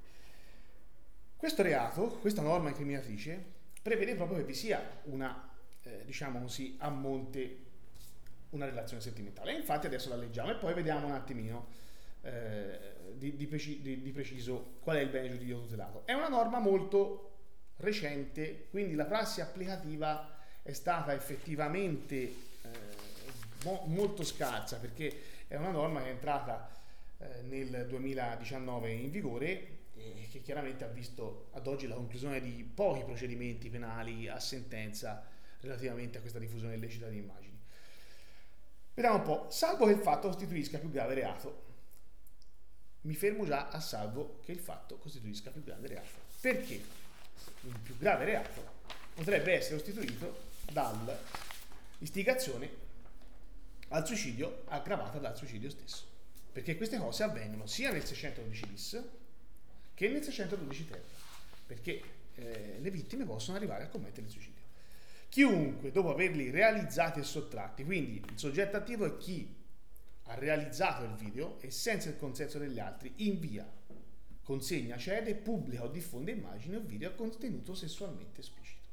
Questo 1.36 1.64
reato, 1.64 2.08
questa 2.20 2.42
norma 2.42 2.70
incriminatrice, 2.70 3.44
prevede 3.82 4.16
proprio 4.16 4.38
che 4.38 4.46
vi 4.46 4.54
sia 4.54 5.02
una 5.04 5.50
eh, 5.84 6.04
diciamo 6.06 6.40
così, 6.40 6.78
a 6.80 6.90
monte 6.90 7.70
una 8.52 8.66
relazione 8.66 9.02
sentimentale. 9.02 9.54
E 9.54 9.56
infatti 9.56 9.86
adesso 9.86 10.10
la 10.10 10.16
leggiamo 10.16 10.52
e 10.52 10.56
poi 10.56 10.74
vediamo 10.74 11.08
un 11.08 11.14
attimino 11.14 11.68
eh, 12.22 12.96
di, 13.14 13.36
di, 13.36 13.48
preci- 13.48 13.82
di, 13.82 14.02
di, 14.02 14.12
preciso 14.12 14.78
qual 14.82 14.98
è 14.98 15.02
il 15.02 15.10
bene 15.10 15.30
giuridico 15.30 15.62
tutelato. 15.62 16.04
È 16.06 16.14
una 16.14 16.30
norma 16.30 16.60
molto 16.60 17.30
recente, 17.78 18.68
quindi 18.70 18.96
la 18.96 19.06
prassi 19.06 19.42
applicativa 19.42 20.38
è 20.62 20.74
stata 20.74 21.14
effettivamente 21.14 22.16
eh, 22.16 22.34
mo- 23.64 23.84
molto 23.88 24.24
scarsa 24.24 24.78
perché 24.78 25.46
è 25.48 25.56
una 25.56 25.72
norma 25.72 26.02
che 26.02 26.08
è 26.08 26.12
entrata 26.12 26.70
eh, 27.18 27.42
nel 27.44 27.88
2019 27.88 28.92
in 28.92 29.10
vigore 29.10 29.80
e 29.96 30.28
che 30.32 30.42
chiaramente 30.42 30.84
ha 30.84 30.88
visto 30.88 31.48
ad 31.52 31.68
oggi 31.68 31.88
la 31.88 31.96
conclusione 31.96 32.42
di 32.42 32.64
pochi 32.64 33.04
procedimenti 33.04 33.70
penali 33.70 34.28
a 34.28 34.40
sentenza 34.40 35.24
relativamente 35.62 36.18
a 36.18 36.22
questa 36.22 36.40
diffusione 36.40 36.76
illecita 36.76 37.08
di 37.08 37.18
immagini. 37.18 37.51
Vediamo 38.94 39.18
un 39.18 39.24
po', 39.24 39.48
salvo 39.50 39.86
che 39.86 39.92
il 39.92 40.00
fatto 40.00 40.28
costituisca 40.28 40.78
più 40.78 40.92
grave 40.92 41.14
reato. 41.14 41.70
Mi 43.02 43.16
fermo 43.16 43.46
già 43.46 43.70
a 43.70 43.80
salvo 43.80 44.40
che 44.44 44.52
il 44.52 44.60
fatto 44.60 44.98
costituisca 44.98 45.50
più 45.50 45.64
grave 45.64 45.88
reato. 45.88 46.20
Perché 46.42 46.74
il 47.62 47.80
più 47.82 47.98
grave 47.98 48.26
reato 48.26 48.80
potrebbe 49.14 49.54
essere 49.54 49.76
costituito 49.76 50.50
dall'istigazione 50.72 52.90
al 53.90 54.06
suicidio 54.06 54.64
aggravata 54.68 55.20
dal 55.20 55.36
suicidio 55.36 55.70
stesso. 55.70 56.06
Perché 56.52 56.76
queste 56.76 56.98
cose 56.98 57.24
avvengono 57.24 57.66
sia 57.66 57.92
nel 57.92 58.06
612 58.06 58.66
bis 58.68 59.02
che 59.94 60.10
nel 60.10 60.24
612 60.24 60.88
ter. 60.88 61.02
Perché 61.66 62.02
eh, 62.36 62.78
le 62.80 62.92
vittime 62.92 63.26
possono 63.26 63.58
arrivare 63.58 63.86
a 63.86 63.88
commettere 63.88 64.26
il 64.26 64.32
suicidio. 64.32 64.61
Chiunque, 65.32 65.92
dopo 65.92 66.12
averli 66.12 66.50
realizzati 66.50 67.22
e 67.22 67.24
sottratti, 67.24 67.86
quindi 67.86 68.16
il 68.18 68.38
soggetto 68.38 68.76
attivo 68.76 69.06
è 69.06 69.16
chi 69.16 69.56
ha 70.24 70.34
realizzato 70.34 71.06
il 71.06 71.16
video 71.16 71.58
e 71.62 71.72
senza 71.72 72.10
il 72.10 72.18
consenso 72.18 72.60
degli 72.60 72.80
altri 72.80 73.14
invia, 73.16 73.66
consegna, 74.44 74.98
cede, 74.98 75.36
pubblica 75.36 75.86
o 75.86 75.88
diffonde 75.88 76.32
immagini 76.32 76.76
o 76.76 76.82
video 76.82 77.12
a 77.12 77.14
contenuto 77.14 77.74
sessualmente 77.74 78.42
esplicito. 78.42 78.90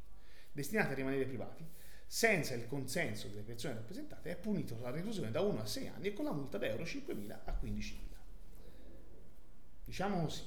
destinati 0.53 0.93
a 0.93 0.95
rimanere 0.95 1.27
privati, 1.27 1.67
senza 2.07 2.55
il 2.55 2.69
consenso 2.69 3.27
delle 3.27 3.43
persone 3.43 3.75
rappresentate, 3.75 4.31
è 4.31 4.37
punito 4.37 4.75
con 4.75 4.85
la 4.85 4.91
reclusione 4.91 5.33
da 5.33 5.41
1 5.41 5.61
a 5.61 5.67
6 5.67 5.89
anni 5.89 6.07
e 6.07 6.13
con 6.13 6.25
la 6.25 6.33
multa 6.33 6.57
da 6.57 6.67
euro 6.67 6.85
5.000 6.85 7.37
a 7.47 7.59
15.000. 7.61 7.97
Diciamo 9.87 10.23
così, 10.23 10.43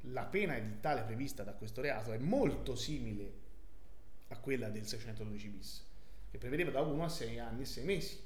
la 0.00 0.24
pena 0.24 0.56
edittale 0.56 1.02
prevista 1.02 1.42
da 1.42 1.52
questo 1.52 1.82
reato 1.82 2.10
è 2.12 2.16
molto 2.16 2.74
simile 2.74 3.47
a 4.28 4.36
quella 4.38 4.68
del 4.68 4.86
612 4.86 5.48
bis, 5.48 5.84
che 6.30 6.38
prevedeva 6.38 6.70
da 6.70 6.80
1 6.80 7.04
a 7.04 7.08
6 7.08 7.38
anni 7.38 7.62
e 7.62 7.66
6 7.66 7.84
mesi. 7.84 8.20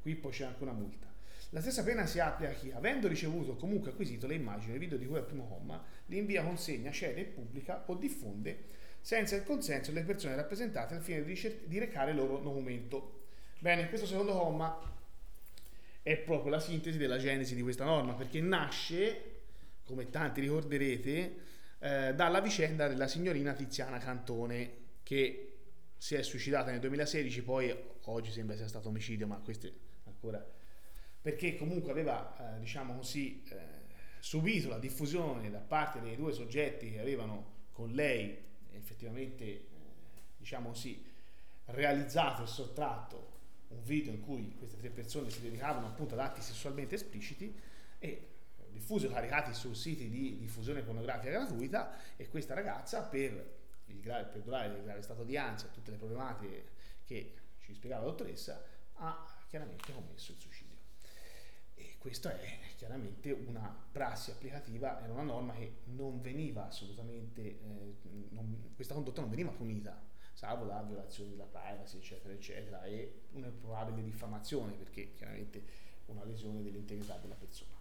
Qui 0.00 0.14
poi 0.16 0.32
c'è 0.32 0.44
anche 0.44 0.62
una 0.62 0.72
multa. 0.72 1.12
La 1.50 1.60
stessa 1.60 1.84
pena 1.84 2.04
si 2.06 2.18
applica 2.18 2.50
a 2.50 2.54
chi, 2.54 2.70
avendo 2.72 3.06
ricevuto 3.06 3.52
o 3.52 3.56
comunque 3.56 3.90
acquisito 3.90 4.26
le 4.26 4.34
immagini 4.34 4.74
e 4.74 4.78
video 4.78 4.98
di 4.98 5.06
cui 5.06 5.16
al 5.16 5.24
primo 5.24 5.46
comma, 5.46 5.82
li 6.06 6.18
invia, 6.18 6.42
consegna, 6.42 6.90
cede 6.90 7.20
e 7.20 7.24
pubblica 7.24 7.84
o 7.86 7.94
diffonde 7.94 8.82
senza 9.04 9.36
il 9.36 9.44
consenso 9.44 9.92
delle 9.92 10.06
persone 10.06 10.34
rappresentate 10.34 10.94
al 10.94 11.02
fine 11.02 11.22
di, 11.22 11.28
ricer- 11.28 11.66
di 11.66 11.78
recare 11.78 12.12
il 12.12 12.16
loro 12.16 12.38
documento. 12.38 13.26
Bene, 13.58 13.86
questo 13.90 14.06
secondo 14.06 14.32
comma 14.32 14.80
è 16.00 16.16
proprio 16.16 16.50
la 16.50 16.58
sintesi 16.58 16.96
della 16.96 17.18
genesi 17.18 17.54
di 17.54 17.60
questa 17.60 17.84
norma, 17.84 18.14
perché 18.14 18.40
nasce, 18.40 19.42
come 19.84 20.08
tanti 20.08 20.40
ricorderete, 20.40 21.36
eh, 21.80 22.14
dalla 22.14 22.40
vicenda 22.40 22.88
della 22.88 23.06
signorina 23.06 23.52
Tiziana 23.52 23.98
Cantone, 23.98 24.83
che 25.04 25.58
si 25.96 26.16
è 26.16 26.22
suicidata 26.22 26.72
nel 26.72 26.80
2016, 26.80 27.42
poi 27.42 27.72
oggi 28.06 28.32
sembra 28.32 28.56
sia 28.56 28.66
stato 28.66 28.88
omicidio, 28.88 29.28
ma 29.28 29.36
questo 29.36 29.70
ancora 30.06 30.44
perché 31.24 31.56
comunque 31.56 31.90
aveva, 31.90 32.56
eh, 32.56 32.58
diciamo 32.58 32.96
così, 32.96 33.42
eh, 33.48 33.56
subito 34.18 34.68
la 34.68 34.78
diffusione 34.78 35.50
da 35.50 35.60
parte 35.60 36.02
dei 36.02 36.16
due 36.16 36.34
soggetti 36.34 36.90
che 36.90 37.00
avevano 37.00 37.62
con 37.72 37.92
lei 37.92 38.36
effettivamente, 38.72 39.44
eh, 39.44 39.66
diciamo 40.36 40.68
così, 40.68 41.02
realizzato 41.64 42.42
e 42.42 42.46
sottratto 42.46 43.32
un 43.68 43.82
video 43.84 44.12
in 44.12 44.20
cui 44.20 44.54
queste 44.58 44.76
tre 44.76 44.90
persone 44.90 45.30
si 45.30 45.40
dedicavano 45.40 45.86
appunto 45.86 46.12
ad 46.12 46.20
atti 46.20 46.42
sessualmente 46.42 46.96
espliciti 46.96 47.58
e 47.98 48.28
diffusi 48.70 49.06
e 49.06 49.08
caricati 49.08 49.54
su 49.54 49.72
siti 49.72 50.10
di 50.10 50.36
diffusione 50.36 50.82
pornografica 50.82 51.30
gratuita 51.30 52.16
e 52.16 52.28
questa 52.28 52.52
ragazza 52.52 53.00
per 53.00 53.62
il 53.94 54.00
grave, 54.00 54.24
perdurare 54.24 54.74
il 54.74 54.82
grave 54.82 55.02
stato 55.02 55.24
di 55.24 55.36
ansia 55.36 55.68
tutte 55.68 55.90
le 55.90 55.96
problematiche 55.96 56.72
che 57.04 57.34
ci 57.58 57.74
spiegava 57.74 58.04
la 58.04 58.10
dottoressa 58.10 58.62
ha 58.94 59.36
chiaramente 59.48 59.92
commesso 59.92 60.32
il 60.32 60.38
suicidio. 60.38 60.72
E 61.74 61.96
questa 61.98 62.38
è 62.38 62.58
chiaramente 62.76 63.32
una 63.32 63.74
prassi 63.90 64.30
applicativa, 64.30 65.02
era 65.02 65.12
una 65.12 65.22
norma 65.22 65.54
che 65.54 65.78
non 65.84 66.20
veniva 66.20 66.66
assolutamente, 66.66 67.40
eh, 67.42 67.96
non, 68.30 68.72
questa 68.74 68.94
condotta 68.94 69.20
non 69.20 69.30
veniva 69.30 69.50
punita, 69.50 70.00
salvo 70.32 70.64
la 70.64 70.82
violazione 70.82 71.30
della 71.30 71.44
privacy, 71.44 71.98
eccetera, 71.98 72.34
eccetera, 72.34 72.84
e 72.84 73.22
una 73.32 73.48
probabile 73.48 74.02
diffamazione, 74.02 74.72
perché 74.72 75.14
chiaramente 75.14 75.62
una 76.06 76.24
lesione 76.24 76.62
dell'integrità 76.62 77.16
della 77.18 77.34
persona. 77.34 77.72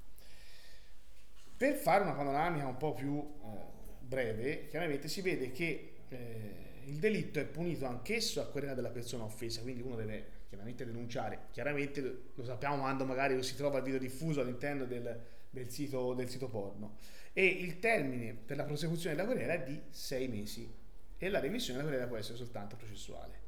Per 1.56 1.76
fare 1.76 2.04
una 2.04 2.14
panoramica 2.14 2.66
un 2.66 2.78
po' 2.78 2.94
più 2.94 3.40
eh, 3.44 3.82
breve, 4.00 4.68
chiaramente 4.68 5.08
si 5.08 5.22
vede 5.22 5.52
che 5.52 5.93
eh, 6.14 6.64
il 6.86 6.98
delitto 6.98 7.40
è 7.40 7.46
punito 7.46 7.86
anch'esso 7.86 8.42
a 8.42 8.46
querela 8.46 8.74
della 8.74 8.90
persona 8.90 9.24
offesa, 9.24 9.62
quindi 9.62 9.82
uno 9.82 9.96
deve 9.96 10.42
chiaramente 10.50 10.86
denunciare. 10.86 11.48
Chiaramente 11.52 12.22
lo 12.34 12.44
sappiamo 12.44 12.78
quando 12.78 13.06
magari 13.06 13.42
si 13.42 13.56
trova 13.56 13.78
il 13.78 13.84
video 13.84 14.00
diffuso 14.00 14.42
all'interno 14.42 14.86
del, 14.86 15.20
del, 15.50 15.70
sito, 15.70 16.14
del 16.14 16.30
sito 16.30 16.48
porno. 16.48 16.98
E 17.34 17.46
il 17.46 17.80
termine 17.80 18.34
per 18.34 18.58
la 18.58 18.64
prosecuzione 18.64 19.16
della 19.16 19.28
querela 19.28 19.54
è 19.54 19.64
di 19.64 19.82
sei 19.90 20.28
mesi 20.28 20.72
e 21.18 21.30
la 21.30 21.40
remissione 21.40 21.80
della 21.80 21.90
querela 21.90 22.08
può 22.08 22.18
essere 22.18 22.38
soltanto 22.38 22.76
processuale. 22.76 23.42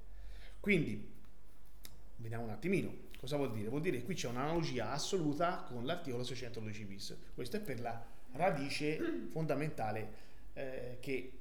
Quindi, 0.59 1.13
vediamo 2.17 2.45
un 2.45 2.49
attimino. 2.49 3.03
Cosa 3.19 3.37
vuol 3.37 3.53
dire? 3.53 3.69
Vuol 3.69 3.81
dire 3.81 3.97
che 3.97 4.03
qui 4.03 4.15
c'è 4.15 4.27
un'analogia 4.27 4.91
assoluta 4.91 5.65
con 5.67 5.85
l'articolo 5.85 6.23
612 6.23 6.85
bis. 6.85 7.17
Questo 7.33 7.57
è 7.57 7.59
per 7.59 7.79
la 7.79 8.03
radice 8.31 9.27
fondamentale 9.29 10.23
eh, 10.53 10.97
che 10.99 11.31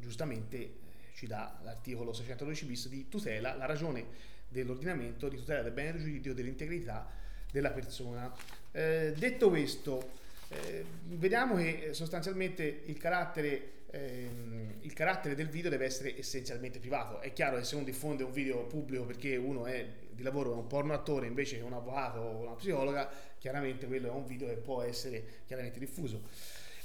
giustamente 0.00 0.86
ci 1.14 1.26
dà 1.26 1.58
l'articolo 1.62 2.12
612 2.12 2.64
bis 2.64 2.88
di 2.88 3.08
tutela, 3.08 3.54
la 3.54 3.66
ragione 3.66 4.06
dell'ordinamento 4.48 5.28
di 5.28 5.36
tutela 5.36 5.62
del 5.62 5.72
bene 5.72 5.92
del 5.92 6.02
giudizio 6.02 6.34
dell'integrità 6.34 7.06
della 7.50 7.70
persona. 7.70 8.32
Eh, 8.72 9.12
detto 9.16 9.48
questo, 9.48 10.10
eh, 10.48 10.84
vediamo 11.06 11.56
che 11.56 11.90
sostanzialmente 11.92 12.82
il 12.86 12.96
carattere, 12.98 13.72
ehm, 13.90 14.76
il 14.80 14.92
carattere, 14.92 15.34
del 15.34 15.48
video 15.48 15.70
deve 15.70 15.84
essere 15.84 16.16
essenzialmente 16.18 16.78
privato. 16.78 17.20
È 17.20 17.32
chiaro 17.32 17.56
che 17.56 17.64
se 17.64 17.74
uno 17.74 17.84
diffonde 17.84 18.22
un 18.22 18.32
video 18.32 18.64
pubblico 18.66 19.04
perché 19.04 19.36
uno 19.36 19.66
è 19.66 19.86
di 20.10 20.22
lavoro 20.22 20.52
è 20.52 20.56
un 20.56 20.66
porno 20.66 20.94
attore 20.94 21.26
invece 21.26 21.58
che 21.58 21.62
un 21.62 21.74
avvocato 21.74 22.20
o 22.20 22.42
una 22.42 22.54
psicologa, 22.54 23.10
chiaramente 23.38 23.86
quello 23.86 24.08
è 24.08 24.10
un 24.10 24.26
video 24.26 24.48
che 24.48 24.56
può 24.56 24.82
essere 24.82 25.42
chiaramente 25.46 25.78
diffuso. 25.78 26.22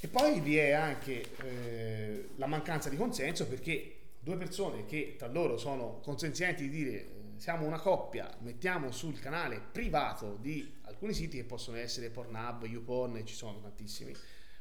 E 0.04 0.10
poi 0.10 0.42
vi 0.42 0.58
è 0.58 0.72
anche 0.72 1.24
eh, 1.46 2.32
la 2.36 2.46
mancanza 2.46 2.90
di 2.90 2.98
consenso 2.98 3.48
perché 3.48 4.00
due 4.20 4.36
persone 4.36 4.86
che 4.86 5.16
tra 5.18 5.28
loro 5.28 5.58
sono 5.58 6.02
consenzienti 6.02 6.68
di 6.68 6.70
dire 6.70 7.08
siamo 7.38 7.66
una 7.66 7.80
coppia, 7.80 8.30
mettiamo 8.42 8.92
sul 8.92 9.18
canale 9.18 9.62
privato 9.62 10.36
di 10.42 10.80
alcuni 10.82 11.14
siti 11.14 11.38
che 11.38 11.46
possono 11.46 11.78
essere 11.78 12.10
Pornhub, 12.10 12.66
YouPorn, 12.66 13.26
ci 13.26 13.34
sono 13.34 13.62
tantissimi. 13.62 14.14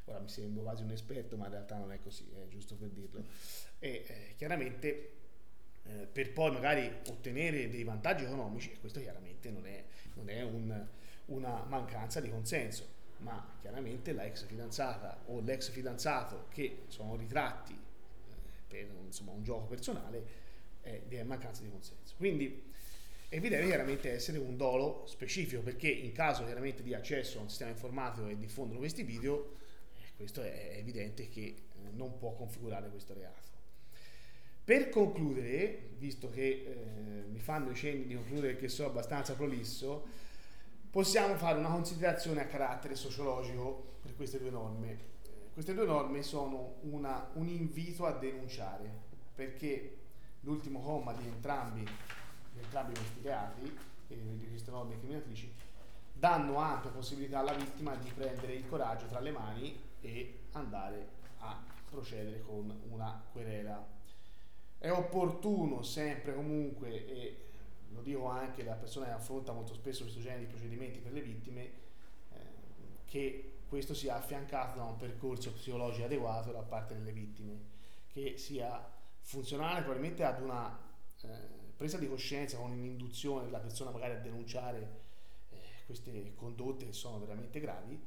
Ora 0.05 0.19
mi 0.19 0.29
sembro 0.29 0.63
quasi 0.63 0.83
un 0.83 0.91
esperto, 0.91 1.35
ma 1.35 1.47
in 1.47 1.51
realtà 1.51 1.75
non 1.75 1.91
è 1.91 1.99
così, 1.99 2.25
è 2.31 2.47
giusto 2.47 2.75
per 2.75 2.87
dirlo. 2.87 3.25
E 3.79 4.05
eh, 4.07 4.33
chiaramente 4.37 5.11
eh, 5.83 6.07
per 6.09 6.31
poi 6.31 6.51
magari 6.51 6.89
ottenere 7.09 7.67
dei 7.67 7.83
vantaggi 7.83 8.23
economici, 8.23 8.71
e 8.71 8.79
questo 8.79 9.01
chiaramente 9.01 9.51
non 9.51 9.67
è, 9.67 9.83
non 10.13 10.29
è 10.29 10.41
un, 10.41 10.87
una 11.25 11.65
mancanza 11.67 12.21
di 12.21 12.29
consenso, 12.29 13.01
ma 13.23 13.55
chiaramente 13.61 14.13
la 14.13 14.25
ex 14.25 14.45
fidanzata 14.45 15.23
o 15.27 15.39
l'ex 15.39 15.69
fidanzato 15.69 16.45
che 16.49 16.83
sono 16.87 17.15
ritratti 17.15 17.73
eh, 17.73 18.35
per 18.67 18.87
insomma, 19.05 19.31
un 19.31 19.43
gioco 19.43 19.65
personale 19.65 20.41
è 20.81 21.23
mancanza 21.23 21.63
di 21.63 21.69
consenso. 21.69 22.13
Quindi 22.17 22.71
e 23.29 23.41
chiaramente 23.41 24.11
essere 24.11 24.37
un 24.37 24.55
dolo 24.57 25.05
specifico 25.07 25.63
perché 25.63 25.87
in 25.87 26.11
caso 26.11 26.43
chiaramente 26.43 26.83
di 26.83 26.93
accesso 26.93 27.39
a 27.39 27.41
un 27.41 27.49
sistema 27.49 27.71
informatico 27.71 28.27
e 28.27 28.37
diffondono 28.37 28.77
questi 28.77 29.01
video, 29.01 29.55
eh, 29.95 30.11
questo 30.15 30.43
è 30.43 30.75
evidente 30.77 31.29
che 31.29 31.41
eh, 31.41 31.55
non 31.93 32.19
può 32.19 32.33
configurare 32.33 32.89
questo 32.89 33.15
reato. 33.15 33.41
Per 34.63 34.89
concludere, 34.89 35.89
visto 35.97 36.29
che 36.29 36.47
eh, 36.47 37.23
mi 37.27 37.39
fanno 37.39 37.71
i 37.71 37.75
cenni 37.75 38.05
di 38.05 38.13
concludere 38.13 38.55
che 38.55 38.69
sono 38.69 38.89
abbastanza 38.89 39.33
prolisso, 39.33 40.05
possiamo 40.93 41.33
fare 41.37 41.57
una 41.57 41.69
considerazione 41.69 42.41
a 42.41 42.45
carattere 42.45 42.93
sociologico 42.93 43.95
per 44.03 44.15
queste 44.15 44.37
due 44.37 44.51
norme. 44.51 44.91
Eh, 44.91 45.49
queste 45.51 45.73
due 45.73 45.87
norme 45.87 46.21
sono 46.21 46.75
una, 46.81 47.31
un 47.33 47.47
invito 47.47 48.05
a 48.05 48.11
denunciare 48.11 48.91
perché 49.33 49.97
l'ultimo 50.41 50.81
comma 50.81 51.13
di 51.13 51.25
entrambi 51.25 51.81
di 51.81 52.59
entrambi 52.59 52.93
questi 52.93 53.21
reati, 53.23 53.77
di 54.05 54.47
queste 54.47 54.69
norme 54.69 54.93
incriminatrici, 54.93 55.51
danno 56.13 56.57
ampia 56.57 56.91
possibilità 56.91 57.39
alla 57.39 57.53
vittima 57.53 57.95
di 57.95 58.11
prendere 58.11 58.53
il 58.53 58.67
coraggio 58.69 59.07
tra 59.07 59.19
le 59.19 59.31
mani 59.31 59.75
e 59.99 60.41
andare 60.51 61.07
a 61.39 61.59
procedere 61.89 62.41
con 62.41 62.71
una 62.91 63.19
querela. 63.31 63.83
È 64.77 64.91
opportuno 64.91 65.81
sempre 65.81 66.35
comunque, 66.35 67.07
e 67.07 67.43
lo 67.93 68.01
dico 68.01 68.27
anche 68.27 68.63
da 68.63 68.73
persona 68.73 69.05
che 69.05 69.11
affronta 69.11 69.51
molto 69.51 69.73
spesso 69.73 70.03
questo 70.03 70.19
genere 70.19 70.41
di 70.41 70.47
procedimenti 70.47 70.99
per 70.99 71.13
le 71.13 71.21
vittime, 71.21 71.71
eh, 72.29 72.39
che 73.05 73.59
questo 73.67 73.93
sia 73.93 74.15
affiancato 74.15 74.77
da 74.77 74.85
un 74.85 74.97
percorso 74.97 75.53
psicologico 75.53 76.05
adeguato 76.05 76.51
da 76.51 76.61
parte 76.61 76.93
delle 76.95 77.11
vittime, 77.11 77.71
che 78.07 78.37
sia 78.37 78.91
funzionale 79.21 79.81
probabilmente 79.81 80.23
ad 80.23 80.41
una 80.41 80.77
eh, 81.21 81.27
presa 81.75 81.97
di 81.97 82.07
coscienza, 82.07 82.57
con 82.57 82.71
un'induzione 82.71 83.45
della 83.45 83.59
persona 83.59 83.91
magari 83.91 84.13
a 84.13 84.19
denunciare 84.19 85.01
eh, 85.49 85.57
queste 85.85 86.33
condotte 86.35 86.85
che 86.85 86.93
sono 86.93 87.19
veramente 87.19 87.59
gravi, 87.59 87.99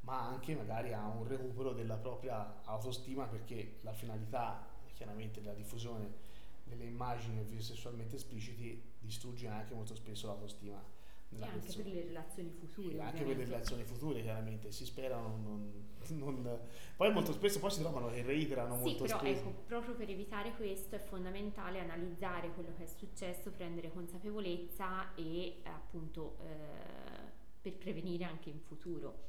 ma 0.00 0.28
anche 0.28 0.54
magari 0.54 0.92
a 0.92 1.06
un 1.06 1.26
recupero 1.26 1.72
della 1.72 1.96
propria 1.96 2.62
autostima 2.64 3.26
perché 3.26 3.78
la 3.80 3.92
finalità 3.92 4.74
chiaramente 4.94 5.40
della 5.40 5.54
diffusione 5.54 6.34
delle 6.64 6.84
immagini 6.84 7.44
sessualmente 7.60 8.16
espliciti 8.16 8.82
distrugge 9.06 9.48
anche 9.48 9.74
molto 9.74 9.94
spesso 9.94 10.26
l'autostima 10.26 10.82
e 11.28 11.42
anche 11.42 11.58
persona. 11.58 11.82
per 11.82 11.92
le 11.92 12.04
relazioni 12.04 12.50
future. 12.50 12.96
E 12.96 13.00
anche 13.00 13.24
per 13.24 13.36
le 13.36 13.44
relazioni 13.44 13.84
future 13.84 14.22
chiaramente, 14.22 14.70
si 14.72 14.84
spera 14.84 15.16
non, 15.16 15.96
non. 16.08 16.60
Poi 16.96 17.12
molto 17.12 17.32
spesso 17.32 17.58
poi 17.58 17.70
si 17.70 17.80
trovano 17.80 18.08
che 18.08 18.22
reiterano 18.22 18.76
sì, 18.76 18.80
molto 18.80 19.04
però 19.04 19.18
spesso. 19.18 19.40
ecco, 19.40 19.50
proprio 19.66 19.94
per 19.94 20.08
evitare 20.08 20.54
questo 20.54 20.96
è 20.96 20.98
fondamentale 20.98 21.80
analizzare 21.80 22.52
quello 22.52 22.72
che 22.76 22.84
è 22.84 22.86
successo, 22.86 23.50
prendere 23.50 23.90
consapevolezza 23.92 25.14
e 25.14 25.60
appunto 25.64 26.38
eh, 26.42 27.32
per 27.60 27.74
prevenire 27.74 28.24
anche 28.24 28.50
in 28.50 28.60
futuro. 28.60 29.24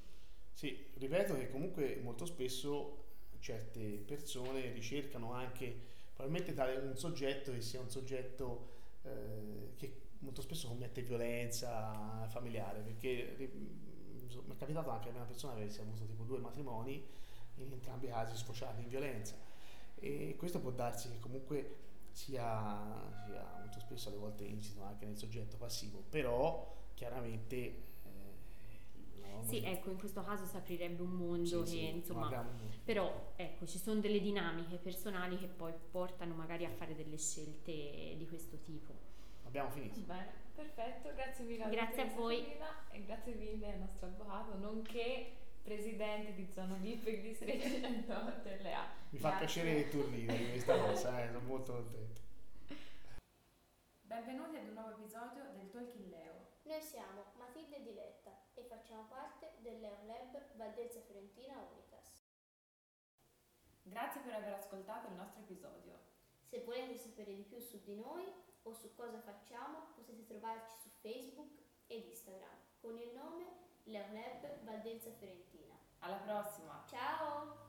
Sì, 0.53 0.85
ripeto 0.95 1.35
che 1.35 1.49
comunque 1.49 1.99
molto 2.01 2.25
spesso 2.25 3.05
certe 3.39 4.03
persone 4.05 4.71
ricercano 4.71 5.33
anche 5.33 5.95
probabilmente 6.13 6.53
tale 6.55 6.77
un 6.77 6.97
soggetto 6.97 7.51
che 7.51 7.61
sia 7.61 7.79
un 7.79 7.89
soggetto 7.89 8.76
eh, 9.07 9.73
che 9.75 10.01
molto 10.19 10.41
spesso 10.41 10.67
commette 10.67 11.01
violenza 11.01 12.27
familiare, 12.29 12.81
perché 12.81 13.37
eh, 13.37 13.51
mi 13.53 14.53
è 14.53 14.55
capitato 14.55 14.89
anche 14.89 15.09
a 15.09 15.13
una 15.13 15.23
persona 15.25 15.53
che 15.53 15.61
avesse 15.61 15.81
avuto 15.81 16.05
tipo 16.05 16.23
due 16.23 16.39
matrimoni, 16.39 17.05
in 17.55 17.71
entrambi 17.71 18.05
i 18.05 18.09
casi 18.09 18.35
sfociati 18.35 18.81
in 18.81 18.87
violenza. 18.87 19.35
E 19.95 20.35
questo 20.37 20.59
può 20.59 20.71
darsi 20.71 21.09
che 21.09 21.19
comunque 21.19 21.77
sia, 22.11 23.11
sia 23.25 23.57
molto 23.59 23.79
spesso 23.79 24.09
alle 24.09 24.17
volte 24.17 24.43
insito 24.43 24.83
anche 24.83 25.05
nel 25.05 25.17
soggetto 25.17 25.57
passivo, 25.57 26.03
però 26.09 26.75
chiaramente 26.93 27.83
sì, 29.41 29.63
ecco, 29.63 29.89
in 29.91 29.97
questo 29.97 30.23
caso 30.23 30.45
si 30.45 30.55
aprirebbe 30.57 31.01
un 31.01 31.11
mondo 31.11 31.65
sì, 31.65 31.75
che 31.77 31.79
sì, 31.85 31.95
insomma, 31.95 32.29
magari- 32.29 32.47
però 32.83 33.33
ecco, 33.35 33.65
ci 33.65 33.77
sono 33.77 33.99
delle 33.99 34.19
dinamiche 34.19 34.77
personali 34.77 35.37
che 35.37 35.47
poi 35.47 35.73
portano 35.91 36.33
magari 36.33 36.65
a 36.65 36.69
fare 36.69 36.95
delle 36.95 37.17
scelte 37.17 37.71
di 38.17 38.25
questo 38.27 38.57
tipo. 38.59 38.93
abbiamo 39.45 39.69
finito. 39.69 39.99
Bene, 40.01 40.27
perfetto, 40.53 41.13
grazie 41.15 41.45
mille 41.45 41.69
Grazie 41.69 42.01
a 42.01 42.05
voi. 42.13 42.37
Sabrina 42.39 42.89
e 42.91 43.03
grazie 43.05 43.33
mille 43.35 43.73
al 43.73 43.79
nostro 43.79 44.07
avvocato, 44.07 44.57
nonché 44.57 45.31
presidente 45.63 46.33
di 46.33 46.47
zona 46.51 46.75
VIP 46.75 47.03
per 47.03 47.13
il 47.13 47.21
distretto 47.21 47.67
108 47.67 48.49
LA. 48.63 48.87
Mi 49.09 49.19
fa 49.19 49.29
Grazie. 49.29 49.45
piacere 49.45 49.75
che 49.83 49.89
tu 49.89 50.01
ridi 50.09 50.37
di 50.37 50.49
questa 50.51 50.77
cosa, 50.77 51.23
eh, 51.23 51.27
sono 51.27 51.39
molto 51.45 51.73
contento. 51.73 52.21
Benvenuti 54.01 54.55
ad 54.57 54.67
un 54.67 54.73
nuovo 54.73 54.91
episodio 54.91 55.43
del 55.55 55.69
Talking 55.69 56.09
Leo. 56.09 56.33
Noi 56.63 56.81
siamo 56.81 57.25
Matilde 57.37 57.77
e 57.77 57.83
Diletta 57.83 58.31
e 58.53 58.65
facciamo 58.87 59.07
parte 59.09 59.51
del 59.57 59.81
Leo 59.81 59.97
Lab 60.05 60.55
Valdelsa 60.55 61.01
Fiorentina 61.01 61.57
Unitas. 61.57 62.23
Grazie 63.81 64.21
per 64.21 64.35
aver 64.35 64.53
ascoltato 64.53 65.09
il 65.09 65.15
nostro 65.15 65.41
episodio. 65.41 65.99
Se 66.47 66.63
volete 66.63 66.95
sapere 66.95 67.35
di 67.35 67.43
più 67.43 67.59
su 67.59 67.81
di 67.83 67.95
noi 67.95 68.23
o 68.63 68.71
su 68.71 68.93
cosa 68.95 69.19
facciamo, 69.19 69.91
potete 69.93 70.25
trovarci 70.25 70.77
su 70.79 70.89
Facebook 71.01 71.51
ed 71.87 72.05
Instagram 72.05 72.57
con 72.79 72.97
il 72.97 73.11
nome 73.13 73.45
Leo 73.83 74.05
Lab 74.13 74.63
Valdelsa 74.63 75.11
Fiorentina. 75.11 75.77
Alla 75.99 76.19
prossima! 76.19 76.85
Ciao! 76.87 77.66